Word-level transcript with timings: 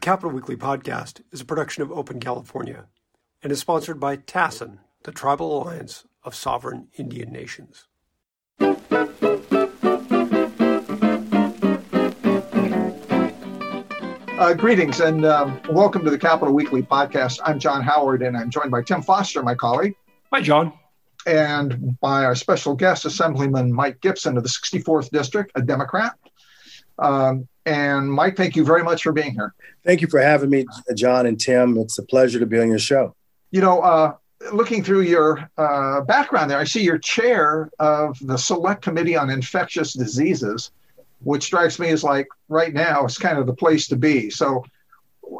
The 0.00 0.06
Capitol 0.06 0.30
Weekly 0.30 0.56
podcast 0.56 1.20
is 1.30 1.42
a 1.42 1.44
production 1.44 1.82
of 1.82 1.92
Open 1.92 2.20
California 2.20 2.86
and 3.42 3.52
is 3.52 3.60
sponsored 3.60 4.00
by 4.00 4.16
TASIN, 4.16 4.78
the 5.02 5.12
Tribal 5.12 5.62
Alliance 5.62 6.06
of 6.24 6.34
Sovereign 6.34 6.88
Indian 6.96 7.30
Nations. 7.30 7.86
Uh, 14.38 14.54
greetings 14.54 15.00
and 15.00 15.26
um, 15.26 15.60
welcome 15.68 16.02
to 16.02 16.10
the 16.10 16.18
Capitol 16.18 16.54
Weekly 16.54 16.80
podcast. 16.80 17.38
I'm 17.44 17.58
John 17.58 17.82
Howard 17.82 18.22
and 18.22 18.38
I'm 18.38 18.48
joined 18.48 18.70
by 18.70 18.80
Tim 18.80 19.02
Foster, 19.02 19.42
my 19.42 19.54
colleague. 19.54 19.94
Hi, 20.32 20.40
John. 20.40 20.72
And 21.26 22.00
by 22.00 22.24
our 22.24 22.34
special 22.34 22.74
guest, 22.74 23.04
Assemblyman 23.04 23.70
Mike 23.70 24.00
Gipson 24.00 24.38
of 24.38 24.44
the 24.44 24.48
64th 24.48 25.10
District, 25.10 25.52
a 25.56 25.60
Democrat. 25.60 26.14
Um, 27.00 27.48
and 27.66 28.12
Mike, 28.12 28.36
thank 28.36 28.56
you 28.56 28.64
very 28.64 28.82
much 28.82 29.02
for 29.02 29.12
being 29.12 29.32
here. 29.32 29.54
Thank 29.84 30.00
you 30.00 30.08
for 30.08 30.20
having 30.20 30.50
me, 30.50 30.66
John 30.94 31.26
and 31.26 31.38
Tim. 31.38 31.76
It's 31.78 31.98
a 31.98 32.02
pleasure 32.02 32.38
to 32.38 32.46
be 32.46 32.58
on 32.60 32.68
your 32.68 32.78
show. 32.78 33.14
You 33.50 33.60
know, 33.60 33.80
uh, 33.80 34.14
looking 34.52 34.82
through 34.82 35.02
your 35.02 35.48
uh, 35.58 36.02
background 36.02 36.50
there, 36.50 36.58
I 36.58 36.64
see 36.64 36.82
you're 36.82 36.98
chair 36.98 37.70
of 37.78 38.18
the 38.20 38.36
Select 38.36 38.82
Committee 38.82 39.16
on 39.16 39.30
Infectious 39.30 39.92
Diseases, 39.92 40.70
which 41.22 41.44
strikes 41.44 41.78
me 41.78 41.90
as 41.90 42.02
like 42.04 42.28
right 42.48 42.72
now 42.72 43.04
it's 43.04 43.18
kind 43.18 43.38
of 43.38 43.46
the 43.46 43.54
place 43.54 43.88
to 43.88 43.96
be. 43.96 44.30
So, 44.30 44.64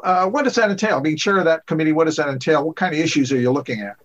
uh, 0.05 0.27
what 0.27 0.45
does 0.45 0.55
that 0.55 0.71
entail? 0.71 1.01
Being 1.01 1.17
chair 1.17 1.39
of 1.39 1.45
that 1.47 1.67
committee, 1.67 1.93
what 1.93 2.05
does 2.05 2.17
that 2.17 2.29
entail? 2.29 2.65
What 2.65 2.77
kind 2.77 2.95
of 2.95 3.01
issues 3.01 3.33
are 3.33 3.41
you 3.41 3.51
looking 3.51 3.81
at? 3.81 3.97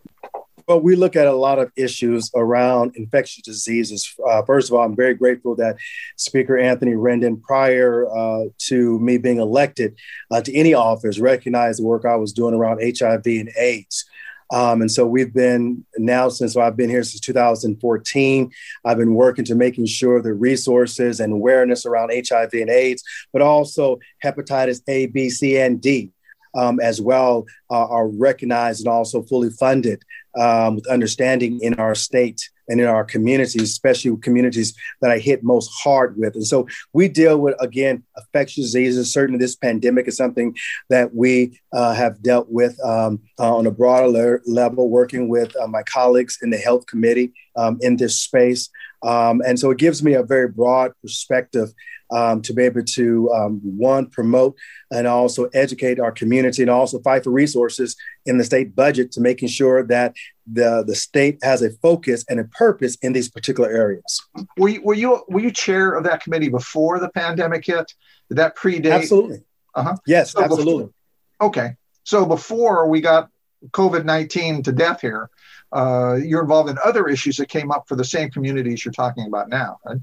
Well, 0.68 0.82
we 0.82 0.96
look 0.96 1.16
at 1.16 1.28
a 1.28 1.34
lot 1.34 1.60
of 1.60 1.72
issues 1.76 2.32
around 2.36 2.96
infectious 2.96 3.44
diseases. 3.44 4.12
Uh, 4.28 4.42
first 4.44 4.70
of 4.70 4.76
all, 4.76 4.84
I'm 4.84 4.96
very 4.96 5.14
grateful 5.14 5.56
that 5.58 5.78
Speaker 6.16 6.58
Anthony 6.58 6.94
Rendon, 6.94 7.40
prior 7.40 8.08
uh, 8.10 8.46
to 8.70 9.00
me 9.00 9.20
being 9.20 9.38
elected 9.38 9.96
uh, 10.32 10.42
to 10.42 10.56
any 10.56 10.74
office, 10.74 11.20
recognized 11.20 11.80
the 11.80 11.86
work 11.86 12.04
I 12.06 12.16
was 12.16 12.34
doing 12.34 12.56
around 12.56 12.82
HIV 12.82 13.26
and 13.28 13.52
AIDS. 13.56 14.06
Um, 14.52 14.82
and 14.82 14.92
so 14.92 15.06
we've 15.06 15.34
been 15.34 15.86
now 15.98 16.30
since 16.30 16.58
I've 16.58 16.78
been 16.78 16.90
here 16.90 17.04
since 17.04 17.20
2014. 17.20 18.52
I've 18.86 18.98
been 18.98 19.14
working 19.14 19.46
to 19.46 19.56
making 19.56 19.86
sure 19.86 20.20
the 20.20 20.34
resources 20.34 21.20
and 21.20 21.32
awareness 21.32 21.86
around 21.86 22.12
HIV 22.12 22.54
and 22.54 22.70
AIDS, 22.72 23.04
but 23.32 23.44
also 23.44 24.00
hepatitis 24.24 24.82
A, 24.88 25.08
B, 25.08 25.30
C, 25.30 25.60
and 25.60 25.80
D 25.80 26.12
um, 26.56 26.80
as 26.80 27.02
well 27.02 27.46
uh, 27.70 27.88
are 27.88 28.08
recognized 28.08 28.86
and 28.86 28.88
also 28.88 29.22
fully 29.24 29.50
funded 29.50 30.02
um, 30.38 30.76
with 30.76 30.88
understanding 30.88 31.60
in 31.62 31.76
our 31.76 31.96
state 31.96 32.50
and 32.68 32.82
in 32.82 32.88
our 32.88 33.04
communities, 33.04 33.62
especially 33.62 34.16
communities 34.18 34.74
that 35.02 35.12
I 35.12 35.20
hit 35.20 35.44
most 35.44 35.70
hard 35.84 36.18
with. 36.18 36.36
And 36.36 36.46
so 36.46 36.68
we 36.94 37.08
deal 37.08 37.38
with, 37.38 37.56
again, 37.60 38.04
infectious 38.18 38.66
diseases. 38.66 39.14
Certainly, 39.14 39.40
this 39.40 39.56
pandemic 39.56 40.08
is 40.08 40.18
something 40.18 40.56
that 40.90 41.14
we 41.14 41.60
uh, 41.74 41.94
have 41.94 42.22
dealt 42.22 42.50
with 42.50 42.80
um, 42.84 43.22
uh, 43.40 43.56
on 43.56 43.68
a 43.68 43.72
broader 43.72 44.08
le- 44.08 44.52
level, 44.52 44.90
working 44.90 45.30
with 45.30 45.56
uh, 45.58 45.68
my 45.68 45.84
colleagues 45.84 46.40
in 46.42 46.50
the 46.50 46.58
health 46.58 46.88
committee 46.88 47.34
um, 47.56 47.78
in 47.82 47.98
this 47.98 48.20
space. 48.20 48.70
Um, 49.04 49.42
and 49.46 49.60
so 49.60 49.70
it 49.70 49.78
gives 49.78 50.02
me 50.02 50.14
a 50.14 50.24
very 50.24 50.48
broad 50.48 50.94
perspective 51.02 51.72
um, 52.12 52.42
to 52.42 52.54
be 52.54 52.64
able 52.64 52.84
to 52.84 53.32
um, 53.32 53.60
one 53.64 54.08
promote 54.08 54.56
and 54.92 55.08
also 55.08 55.46
educate 55.54 56.00
our 56.00 56.12
community 56.12 56.62
and 56.62 56.72
also 56.72 57.00
fight 57.00 57.24
for 57.24 57.32
resources 57.32 57.96
in 58.26 58.38
the 58.38 58.44
state 58.44 58.76
budget 58.76 59.12
to 59.14 59.22
making 59.22 59.48
sure 59.48 59.84
that 59.84 60.16
the 60.52 60.84
the 60.86 60.96
state 60.96 61.40
has 61.44 61.62
a 61.62 61.72
focus 61.72 62.24
and 62.30 62.40
a 62.40 62.44
purpose 62.46 62.96
in 63.02 63.14
these 63.14 63.30
particular 63.30 63.70
areas. 63.70 64.22
Were 64.58 64.70
you 64.70 64.82
were 64.84 64.94
you, 64.94 65.24
were 65.28 65.40
you 65.40 65.52
chair 65.52 65.94
of 65.94 66.04
that 66.04 66.22
committee 66.22 66.50
before 66.50 67.00
the 67.00 67.10
pandemic 67.10 67.66
hit? 67.66 67.94
Did 68.30 68.38
that 68.38 68.56
predate? 68.56 68.92
Absolutely. 68.94 69.44
Uh 69.74 69.84
huh. 69.84 69.96
Yes, 70.06 70.32
so 70.32 70.44
absolutely. 70.44 70.86
Before, 70.86 71.48
okay, 71.50 71.76
so 72.04 72.26
before 72.26 72.88
we 72.88 73.02
got 73.02 73.30
COVID 73.72 74.06
nineteen 74.06 74.62
to 74.64 74.72
death 74.72 75.02
here, 75.02 75.30
uh, 75.72 76.16
you're 76.16 76.42
involved 76.42 76.70
in 76.70 76.78
other 76.84 77.08
issues 77.08 77.38
that 77.38 77.50
came 77.50 77.72
up 77.72 77.88
for 77.88 77.96
the 77.96 78.06
same 78.06 78.30
communities 78.30 78.86
you're 78.86 78.92
talking 78.92 79.26
about 79.26 79.50
now, 79.50 79.80
right? 79.86 79.98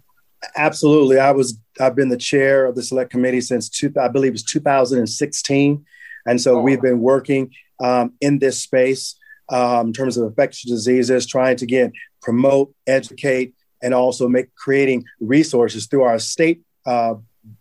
Absolutely. 0.57 1.19
I 1.19 1.31
was 1.31 1.59
I've 1.81 1.95
been 1.95 2.09
the 2.09 2.17
chair 2.17 2.67
of 2.67 2.75
the 2.75 2.83
select 2.83 3.11
committee 3.11 3.41
since 3.41 3.69
two, 3.69 3.93
I 4.01 4.09
believe 4.09 4.33
it's 4.33 4.43
2016. 4.43 5.85
And 6.27 6.41
so 6.41 6.59
oh. 6.59 6.61
we've 6.61 6.81
been 6.81 7.01
working 7.01 7.53
um, 7.83 8.13
in 8.21 8.39
this 8.39 8.61
space 8.63 9.17
um, 9.49 9.89
in 9.89 9.93
terms 9.93 10.17
of 10.17 10.27
infectious 10.27 10.71
diseases, 10.71 11.27
trying 11.27 11.57
to 11.57 11.65
again 11.65 11.93
promote, 12.21 12.75
educate, 12.87 13.55
and 13.83 13.95
also 13.95 14.29
make 14.29 14.55
creating 14.55 15.05
resources 15.21 15.87
through 15.87 16.03
our 16.03 16.19
state 16.19 16.63
uh, 16.87 17.15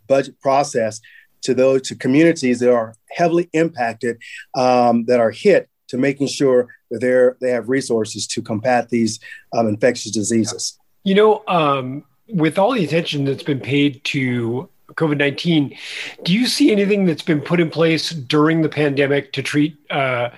budget 0.08 0.40
process 0.40 1.02
to 1.42 1.54
those 1.54 1.82
to 1.82 1.96
communities 1.96 2.60
that 2.60 2.72
are 2.72 2.94
heavily 3.10 3.50
impacted, 3.54 4.22
um, 4.56 5.06
that 5.06 5.20
are 5.20 5.32
hit, 5.32 5.70
to 5.88 5.98
making 5.98 6.28
sure 6.28 6.68
that 6.92 7.02
they're 7.02 7.38
they 7.42 7.50
have 7.50 7.70
resources 7.70 8.28
to 8.28 8.42
combat 8.42 8.90
these 8.90 9.20
um, 9.54 9.68
infectious 9.68 10.12
diseases. 10.12 10.78
You 11.04 11.16
know, 11.16 11.44
um, 11.48 12.06
with 12.34 12.58
all 12.58 12.74
the 12.74 12.84
attention 12.84 13.26
that's 13.26 13.44
been 13.44 13.60
paid 13.60 14.04
to 14.06 14.70
COVID 14.94 15.18
19, 15.18 15.78
do 16.24 16.34
you 16.34 16.48
see 16.48 16.72
anything 16.72 17.06
that's 17.06 17.22
been 17.22 17.42
put 17.42 17.60
in 17.60 17.70
place 17.70 18.10
during 18.10 18.62
the 18.62 18.70
pandemic 18.70 19.34
to 19.34 19.42
treat 19.42 19.78
uh, 19.90 20.30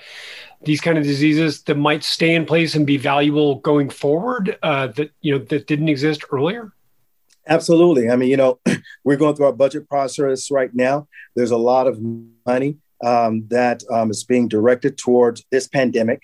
these 0.63 0.81
kind 0.81 0.97
of 0.97 1.03
diseases 1.03 1.63
that 1.63 1.75
might 1.75 2.03
stay 2.03 2.35
in 2.35 2.45
place 2.45 2.75
and 2.75 2.85
be 2.85 2.97
valuable 2.97 3.55
going 3.55 3.89
forward 3.89 4.57
uh, 4.63 4.87
that, 4.87 5.11
you 5.21 5.37
know, 5.37 5.43
that 5.45 5.67
didn't 5.67 5.89
exist 5.89 6.23
earlier? 6.31 6.71
Absolutely. 7.47 8.09
I 8.09 8.15
mean, 8.15 8.29
you 8.29 8.37
know, 8.37 8.59
we're 9.03 9.17
going 9.17 9.35
through 9.35 9.47
our 9.47 9.53
budget 9.53 9.89
process 9.89 10.49
right 10.49 10.73
now. 10.73 11.07
There's 11.35 11.51
a 11.51 11.57
lot 11.57 11.87
of 11.87 11.99
money 12.45 12.77
um, 13.03 13.47
that 13.49 13.83
um, 13.91 14.09
is 14.11 14.23
being 14.23 14.47
directed 14.47 14.97
towards 14.97 15.43
this 15.51 15.67
pandemic. 15.67 16.21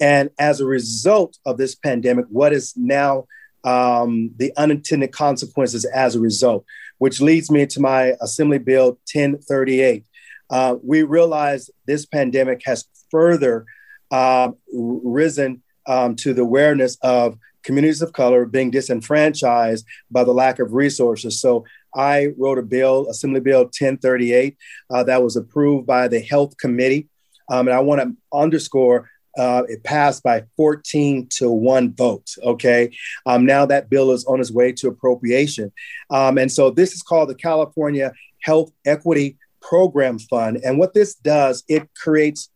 And 0.00 0.30
as 0.38 0.60
a 0.60 0.66
result 0.66 1.38
of 1.46 1.56
this 1.56 1.74
pandemic, 1.74 2.26
what 2.28 2.52
is 2.52 2.74
now 2.76 3.26
um, 3.64 4.30
the 4.36 4.52
unintended 4.56 5.12
consequences 5.12 5.84
as 5.84 6.14
a 6.14 6.20
result, 6.20 6.64
which 6.98 7.20
leads 7.20 7.50
me 7.50 7.66
to 7.66 7.80
my 7.80 8.14
Assembly 8.20 8.58
Bill 8.58 8.98
1038. 9.12 10.04
Uh, 10.50 10.76
we 10.82 11.02
realize 11.02 11.70
this 11.86 12.06
pandemic 12.06 12.62
has 12.64 12.86
further 13.10 13.66
uh, 14.10 14.50
risen 14.72 15.62
um, 15.86 16.16
to 16.16 16.32
the 16.32 16.42
awareness 16.42 16.96
of 17.02 17.38
communities 17.62 18.02
of 18.02 18.12
color 18.12 18.46
being 18.46 18.70
disenfranchised 18.70 19.84
by 20.10 20.24
the 20.24 20.32
lack 20.32 20.58
of 20.58 20.72
resources. 20.72 21.40
So 21.40 21.64
I 21.94 22.28
wrote 22.38 22.58
a 22.58 22.62
bill, 22.62 23.08
Assembly 23.10 23.40
Bill 23.40 23.64
1038, 23.64 24.56
uh, 24.90 25.02
that 25.04 25.22
was 25.22 25.36
approved 25.36 25.86
by 25.86 26.08
the 26.08 26.20
Health 26.20 26.56
Committee. 26.56 27.08
Um, 27.50 27.68
and 27.68 27.76
I 27.76 27.80
want 27.80 28.00
to 28.02 28.16
underscore 28.32 29.10
uh, 29.36 29.62
it 29.68 29.84
passed 29.84 30.22
by 30.22 30.44
14 30.56 31.28
to 31.38 31.50
one 31.50 31.94
vote. 31.94 32.34
Okay. 32.42 32.96
Um, 33.26 33.46
now 33.46 33.66
that 33.66 33.90
bill 33.90 34.12
is 34.12 34.24
on 34.24 34.40
its 34.40 34.50
way 34.50 34.72
to 34.72 34.88
appropriation. 34.88 35.72
Um, 36.10 36.38
and 36.38 36.50
so 36.50 36.70
this 36.70 36.92
is 36.92 37.02
called 37.02 37.28
the 37.28 37.34
California 37.34 38.12
Health 38.42 38.72
Equity 38.84 39.36
Program 39.60 40.18
Fund. 40.18 40.60
And 40.64 40.78
what 40.78 40.94
this 40.94 41.14
does, 41.14 41.64
it 41.68 41.88
creates 41.94 42.50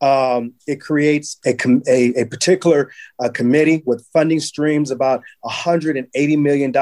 um, 0.00 0.54
it 0.68 0.80
creates 0.80 1.38
a, 1.44 1.54
com- 1.54 1.82
a, 1.88 2.14
a, 2.14 2.24
particular 2.24 2.92
uh, 3.18 3.30
committee 3.30 3.82
with 3.84 4.06
funding 4.12 4.38
streams 4.38 4.92
about 4.92 5.24
$180 5.44 6.38
million 6.38 6.72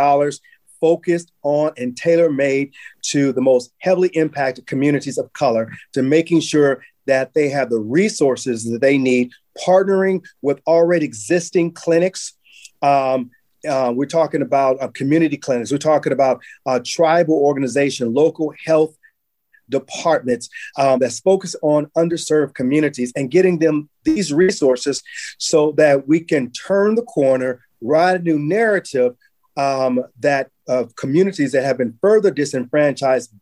focused 0.80 1.32
on 1.42 1.72
and 1.78 1.96
tailor 1.96 2.30
made 2.30 2.74
to 3.02 3.32
the 3.32 3.40
most 3.40 3.72
heavily 3.78 4.08
impacted 4.08 4.66
communities 4.66 5.16
of 5.16 5.32
color 5.32 5.72
to 5.94 6.02
making 6.02 6.40
sure 6.40 6.84
that 7.06 7.34
they 7.34 7.48
have 7.48 7.70
the 7.70 7.80
resources 7.80 8.70
that 8.70 8.80
they 8.80 8.98
need, 8.98 9.32
partnering 9.66 10.24
with 10.42 10.60
already 10.66 11.06
existing 11.06 11.72
clinics. 11.72 12.34
Um, 12.82 13.30
uh, 13.68 13.92
we're 13.94 14.06
talking 14.06 14.42
about 14.42 14.80
uh, 14.80 14.88
community 14.88 15.36
clinics. 15.36 15.72
We're 15.72 15.78
talking 15.78 16.12
about 16.12 16.42
uh, 16.66 16.80
tribal 16.84 17.34
organization, 17.34 18.12
local 18.12 18.52
health 18.64 18.96
departments 19.68 20.48
um, 20.78 21.00
focused 21.24 21.56
on 21.62 21.86
underserved 21.97 22.54
communities 22.54 23.12
and 23.16 23.30
getting 23.30 23.59
them 23.59 23.88
these 24.04 24.32
resources 24.32 25.02
so 25.38 25.72
that 25.72 26.06
we 26.06 26.20
can 26.20 26.50
turn 26.52 26.94
the 26.94 27.02
corner, 27.02 27.64
write 27.80 28.20
a 28.20 28.22
new 28.22 28.38
narrative 28.38 29.16
um, 29.56 30.02
that 30.20 30.50
of 30.68 30.94
communities 30.97 31.52
that 31.52 31.64
have 31.64 31.78
been 31.78 31.97
further 32.00 32.30
disenfranchised 32.30 33.32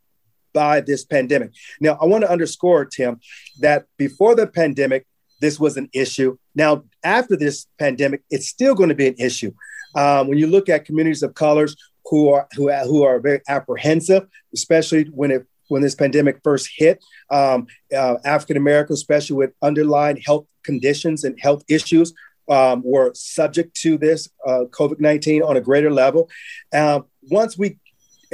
by 0.54 0.80
this 0.80 1.04
pandemic. 1.04 1.50
Now, 1.80 1.98
I 2.00 2.06
want 2.06 2.22
to 2.22 2.30
underscore, 2.30 2.86
Tim, 2.86 3.20
that 3.60 3.84
before 3.98 4.34
the 4.34 4.46
pandemic, 4.46 5.06
this 5.40 5.60
was 5.60 5.76
an 5.76 5.90
issue. 5.92 6.38
Now, 6.54 6.84
after 7.04 7.36
this 7.36 7.66
pandemic, 7.78 8.22
it's 8.30 8.48
still 8.48 8.74
going 8.74 8.88
to 8.88 8.94
be 8.94 9.08
an 9.08 9.16
issue. 9.18 9.52
Um, 9.94 10.28
when 10.28 10.38
you 10.38 10.46
look 10.46 10.70
at 10.70 10.86
communities 10.86 11.22
of 11.22 11.34
colors 11.34 11.76
who 12.06 12.30
are 12.30 12.48
who, 12.54 12.72
who 12.72 13.02
are 13.04 13.20
very 13.20 13.42
apprehensive, 13.48 14.26
especially 14.54 15.04
when 15.04 15.30
it 15.30 15.46
when 15.68 15.82
this 15.82 15.94
pandemic 15.94 16.40
first 16.44 16.70
hit, 16.76 17.02
um, 17.30 17.66
uh, 17.94 18.16
African 18.24 18.56
Americans, 18.56 19.00
especially 19.00 19.36
with 19.36 19.52
underlying 19.62 20.18
health 20.18 20.46
conditions 20.62 21.24
and 21.24 21.38
health 21.40 21.64
issues, 21.68 22.12
um, 22.48 22.82
were 22.84 23.12
subject 23.14 23.74
to 23.82 23.96
this 23.98 24.28
uh, 24.46 24.64
COVID 24.70 25.00
19 25.00 25.42
on 25.42 25.56
a 25.56 25.60
greater 25.60 25.90
level. 25.90 26.28
Uh, 26.72 27.00
once 27.30 27.56
we 27.56 27.78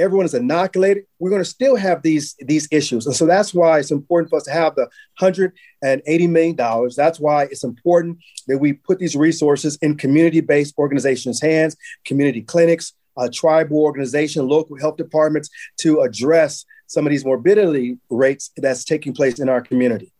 everyone 0.01 0.25
is 0.25 0.33
inoculated, 0.33 1.05
we're 1.19 1.29
going 1.29 1.41
to 1.41 1.49
still 1.49 1.75
have 1.75 2.01
these 2.01 2.35
these 2.39 2.67
issues. 2.71 3.05
And 3.05 3.15
so 3.15 3.25
that's 3.25 3.53
why 3.53 3.79
it's 3.79 3.91
important 3.91 4.29
for 4.29 4.37
us 4.37 4.43
to 4.43 4.51
have 4.51 4.75
the 4.75 4.89
180 5.19 6.27
million 6.27 6.55
dollars. 6.55 6.95
That's 6.95 7.19
why 7.19 7.43
it's 7.43 7.63
important 7.63 8.17
that 8.47 8.57
we 8.57 8.73
put 8.73 8.99
these 8.99 9.15
resources 9.15 9.77
in 9.81 9.97
community-based 9.97 10.75
organizations' 10.77 11.41
hands, 11.41 11.77
community 12.05 12.41
clinics, 12.41 12.93
uh, 13.17 13.29
tribal 13.31 13.79
organization, 13.79 14.47
local 14.47 14.77
health 14.77 14.97
departments 14.97 15.49
to 15.79 16.01
address 16.01 16.65
some 16.87 17.05
of 17.05 17.11
these 17.11 17.23
morbidity 17.23 17.97
rates 18.09 18.51
that's 18.57 18.83
taking 18.83 19.13
place 19.13 19.39
in 19.39 19.47
our 19.47 19.61
community. 19.61 20.11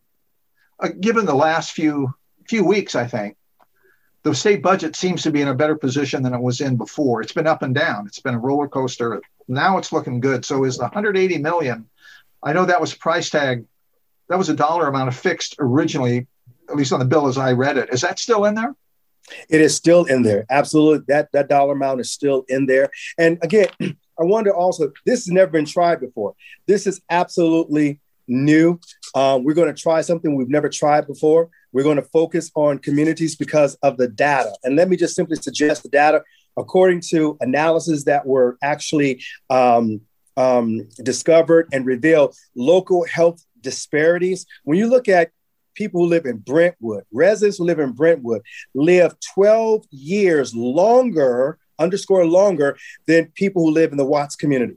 Uh, 0.80 0.88
given 1.00 1.26
the 1.26 1.34
last 1.34 1.72
few 1.72 2.14
few 2.48 2.64
weeks, 2.64 2.94
I 2.94 3.06
think 3.06 3.36
the 4.22 4.34
state 4.34 4.62
budget 4.62 4.94
seems 4.94 5.22
to 5.22 5.30
be 5.30 5.40
in 5.40 5.48
a 5.48 5.54
better 5.54 5.76
position 5.76 6.22
than 6.22 6.34
it 6.34 6.40
was 6.40 6.60
in 6.60 6.76
before. 6.76 7.22
It's 7.22 7.32
been 7.32 7.46
up 7.46 7.62
and 7.62 7.74
down. 7.74 8.06
It's 8.06 8.20
been 8.20 8.34
a 8.34 8.38
roller 8.38 8.68
coaster. 8.68 9.20
Now 9.52 9.78
it's 9.78 9.92
looking 9.92 10.20
good. 10.20 10.44
So 10.44 10.64
is 10.64 10.76
the 10.76 10.84
180 10.84 11.38
million? 11.38 11.88
I 12.42 12.52
know 12.52 12.64
that 12.64 12.80
was 12.80 12.94
price 12.94 13.30
tag. 13.30 13.64
That 14.28 14.38
was 14.38 14.48
a 14.48 14.54
dollar 14.54 14.88
amount 14.88 15.08
of 15.08 15.16
fixed 15.16 15.56
originally, 15.58 16.26
at 16.68 16.76
least 16.76 16.92
on 16.92 16.98
the 16.98 17.04
bill 17.04 17.26
as 17.26 17.38
I 17.38 17.52
read 17.52 17.76
it. 17.76 17.90
Is 17.92 18.00
that 18.00 18.18
still 18.18 18.44
in 18.44 18.54
there? 18.54 18.74
It 19.48 19.60
is 19.60 19.76
still 19.76 20.04
in 20.04 20.22
there. 20.22 20.46
Absolutely. 20.50 21.04
That 21.08 21.30
that 21.32 21.48
dollar 21.48 21.74
amount 21.74 22.00
is 22.00 22.10
still 22.10 22.44
in 22.48 22.66
there. 22.66 22.90
And 23.18 23.38
again, 23.42 23.68
I 23.80 24.24
wonder 24.24 24.54
also, 24.54 24.92
this 25.06 25.26
has 25.26 25.28
never 25.28 25.50
been 25.50 25.64
tried 25.64 26.00
before. 26.00 26.34
This 26.66 26.86
is 26.86 27.00
absolutely 27.10 28.00
new. 28.28 28.78
Um, 29.14 29.44
we're 29.44 29.54
going 29.54 29.74
to 29.74 29.80
try 29.80 30.00
something 30.00 30.34
we've 30.34 30.48
never 30.48 30.68
tried 30.68 31.06
before. 31.06 31.50
We're 31.72 31.82
going 31.82 31.96
to 31.96 32.02
focus 32.02 32.50
on 32.54 32.78
communities 32.78 33.36
because 33.36 33.74
of 33.76 33.96
the 33.96 34.08
data. 34.08 34.52
And 34.64 34.76
let 34.76 34.88
me 34.88 34.96
just 34.96 35.14
simply 35.14 35.36
suggest 35.36 35.82
the 35.82 35.88
data, 35.88 36.22
according 36.56 37.00
to 37.00 37.36
analysis 37.40 38.04
that 38.04 38.26
were 38.26 38.58
actually 38.62 39.22
um, 39.50 40.00
um, 40.36 40.88
discovered 41.02 41.68
and 41.72 41.86
revealed, 41.86 42.34
local 42.54 43.04
health 43.04 43.44
disparities. 43.60 44.46
When 44.64 44.78
you 44.78 44.88
look 44.88 45.08
at 45.08 45.30
people 45.74 46.02
who 46.02 46.08
live 46.08 46.26
in 46.26 46.38
Brentwood, 46.38 47.04
residents 47.12 47.58
who 47.58 47.64
live 47.64 47.78
in 47.78 47.92
Brentwood, 47.92 48.42
live 48.74 49.14
12 49.34 49.84
years 49.90 50.54
longer, 50.54 51.58
underscore 51.78 52.26
longer, 52.26 52.76
than 53.06 53.32
people 53.34 53.64
who 53.64 53.70
live 53.70 53.92
in 53.92 53.98
the 53.98 54.04
Watts 54.04 54.36
community. 54.36 54.76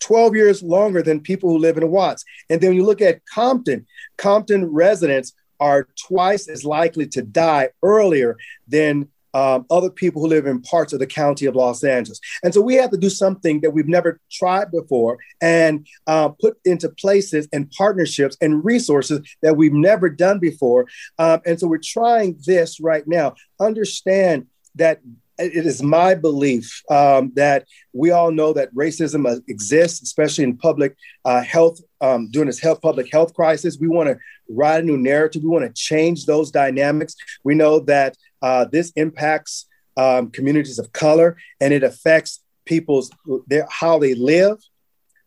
12 0.00 0.34
years 0.34 0.62
longer 0.62 1.00
than 1.00 1.20
people 1.20 1.50
who 1.50 1.58
live 1.58 1.76
in 1.76 1.88
Watts. 1.88 2.24
And 2.50 2.60
then 2.60 2.74
you 2.74 2.84
look 2.84 3.00
at 3.00 3.24
Compton, 3.26 3.86
Compton 4.16 4.66
residents 4.66 5.32
are 5.60 5.86
twice 6.08 6.48
as 6.48 6.64
likely 6.64 7.06
to 7.06 7.22
die 7.22 7.68
earlier 7.84 8.36
than 8.66 9.08
um, 9.34 9.66
other 9.70 9.90
people 9.90 10.22
who 10.22 10.28
live 10.28 10.46
in 10.46 10.60
parts 10.62 10.92
of 10.92 10.98
the 10.98 11.06
county 11.06 11.46
of 11.46 11.56
Los 11.56 11.82
Angeles. 11.84 12.20
And 12.42 12.52
so 12.52 12.60
we 12.60 12.74
have 12.74 12.90
to 12.90 12.96
do 12.96 13.10
something 13.10 13.60
that 13.60 13.70
we've 13.70 13.88
never 13.88 14.20
tried 14.30 14.70
before 14.70 15.18
and 15.40 15.86
uh, 16.06 16.28
put 16.28 16.58
into 16.64 16.88
places 16.88 17.48
and 17.52 17.70
partnerships 17.70 18.36
and 18.40 18.64
resources 18.64 19.20
that 19.42 19.56
we've 19.56 19.72
never 19.72 20.08
done 20.08 20.38
before. 20.38 20.86
Um, 21.18 21.40
and 21.46 21.58
so 21.58 21.66
we're 21.66 21.78
trying 21.78 22.38
this 22.44 22.80
right 22.80 23.06
now. 23.06 23.34
Understand 23.60 24.46
that 24.74 25.00
it 25.38 25.66
is 25.66 25.82
my 25.82 26.14
belief 26.14 26.82
um, 26.90 27.32
that 27.34 27.66
we 27.92 28.10
all 28.10 28.30
know 28.30 28.52
that 28.52 28.74
racism 28.74 29.26
uh, 29.26 29.40
exists, 29.48 30.02
especially 30.02 30.44
in 30.44 30.56
public 30.56 30.96
uh, 31.24 31.42
health 31.42 31.80
um, 32.00 32.30
during 32.30 32.46
this 32.46 32.60
health, 32.60 32.80
public 32.82 33.10
health 33.10 33.34
crisis. 33.34 33.78
We 33.80 33.88
want 33.88 34.08
to 34.08 34.18
write 34.48 34.82
a 34.82 34.86
new 34.86 34.98
narrative. 34.98 35.42
We 35.42 35.48
want 35.48 35.64
to 35.64 35.72
change 35.80 36.26
those 36.26 36.50
dynamics. 36.50 37.16
We 37.44 37.54
know 37.54 37.80
that 37.80 38.16
uh, 38.42 38.66
this 38.66 38.92
impacts 38.96 39.66
um, 39.96 40.30
communities 40.30 40.78
of 40.78 40.92
color 40.92 41.36
and 41.60 41.72
it 41.72 41.82
affects 41.82 42.42
people's 42.64 43.10
their, 43.46 43.66
how 43.70 43.98
they 43.98 44.14
live, 44.14 44.58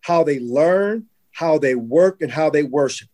how 0.02 0.24
they 0.24 0.40
learn, 0.40 1.06
how 1.32 1.58
they 1.58 1.76
work, 1.76 2.22
and 2.22 2.32
how 2.32 2.50
they 2.50 2.64
worship. 2.64 3.10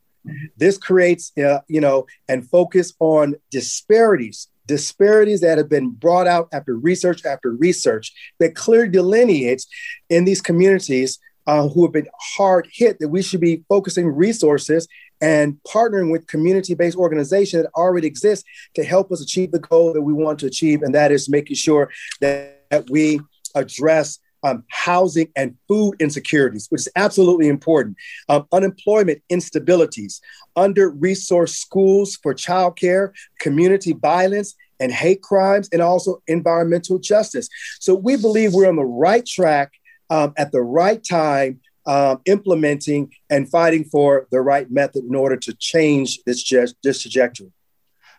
This 0.55 0.77
creates, 0.77 1.31
uh, 1.37 1.59
you 1.67 1.81
know, 1.81 2.05
and 2.27 2.47
focus 2.49 2.93
on 2.99 3.35
disparities 3.49 4.47
disparities 4.67 5.41
that 5.41 5.57
have 5.57 5.67
been 5.67 5.89
brought 5.89 6.27
out 6.27 6.47
after 6.53 6.77
research 6.77 7.25
after 7.25 7.51
research 7.51 8.13
that 8.39 8.55
clearly 8.55 8.89
delineates 8.89 9.67
in 10.09 10.23
these 10.23 10.39
communities 10.41 11.19
uh, 11.47 11.67
who 11.67 11.83
have 11.83 11.91
been 11.91 12.07
hard 12.37 12.67
hit 12.71 12.97
that 12.99 13.09
we 13.09 13.21
should 13.21 13.41
be 13.41 13.63
focusing 13.67 14.07
resources 14.07 14.87
and 15.21 15.57
partnering 15.67 16.11
with 16.11 16.27
community-based 16.27 16.97
organizations 16.97 17.63
that 17.63 17.71
already 17.75 18.07
exist 18.07 18.45
to 18.75 18.83
help 18.83 19.11
us 19.11 19.21
achieve 19.21 19.51
the 19.51 19.59
goal 19.59 19.93
that 19.93 20.01
we 20.01 20.13
want 20.13 20.39
to 20.39 20.47
achieve 20.47 20.81
and 20.81 20.95
that 20.95 21.11
is 21.11 21.29
making 21.29 21.55
sure 21.55 21.89
that, 22.19 22.65
that 22.69 22.89
we 22.89 23.19
address 23.55 24.19
um, 24.43 24.63
housing 24.69 25.27
and 25.35 25.55
food 25.67 25.95
insecurities, 25.99 26.67
which 26.69 26.81
is 26.81 26.89
absolutely 26.95 27.47
important, 27.47 27.95
um, 28.29 28.47
unemployment 28.51 29.21
instabilities, 29.31 30.19
under 30.55 30.91
resourced 30.91 31.55
schools 31.55 32.17
for 32.21 32.33
childcare, 32.33 33.11
community 33.39 33.93
violence, 33.93 34.55
and 34.79 34.91
hate 34.91 35.21
crimes, 35.21 35.69
and 35.71 35.81
also 35.81 36.21
environmental 36.27 36.97
justice. 36.97 37.47
So 37.79 37.93
we 37.93 38.17
believe 38.17 38.53
we're 38.53 38.67
on 38.67 38.77
the 38.77 38.83
right 38.83 39.25
track 39.25 39.73
um, 40.09 40.33
at 40.37 40.51
the 40.51 40.61
right 40.61 41.01
time, 41.07 41.61
um, 41.85 42.21
implementing 42.25 43.13
and 43.29 43.49
fighting 43.49 43.83
for 43.83 44.27
the 44.31 44.41
right 44.41 44.69
method 44.69 45.03
in 45.03 45.15
order 45.15 45.37
to 45.37 45.53
change 45.55 46.19
this, 46.25 46.47
this 46.83 47.01
trajectory. 47.01 47.51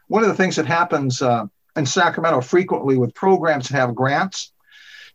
One 0.09 0.23
of 0.23 0.29
the 0.29 0.35
things 0.35 0.56
that 0.56 0.67
happens 0.67 1.23
uh, 1.23 1.47
in 1.76 1.87
Sacramento 1.87 2.41
frequently 2.41 2.97
with 2.97 3.14
programs 3.14 3.69
that 3.69 3.76
have 3.76 3.94
grants 3.94 4.53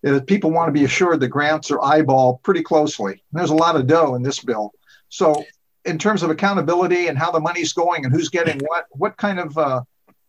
is 0.04 0.12
that 0.12 0.28
people 0.28 0.52
want 0.52 0.68
to 0.70 0.72
be 0.72 0.86
assured 0.86 1.20
the 1.20 1.28
grants 1.28 1.72
are 1.72 1.80
eyeballed 1.80 2.42
pretty 2.44 2.64
closely. 2.64 3.12
And 3.14 3.40
there's 3.40 3.50
a 3.50 3.56
lot 3.56 3.76
of 3.76 3.88
dough 3.88 4.16
in 4.16 4.24
this 4.24 4.40
bill. 4.40 4.72
So, 5.10 5.44
in 5.86 5.98
terms 5.98 6.22
of 6.22 6.30
accountability 6.30 7.08
and 7.08 7.18
how 7.18 7.32
the 7.32 7.40
money's 7.40 7.72
going 7.72 8.04
and 8.04 8.14
who's 8.14 8.28
getting 8.28 8.60
what, 8.60 8.88
what 8.92 9.16
kind 9.16 9.40
of 9.40 9.58
uh, 9.58 9.82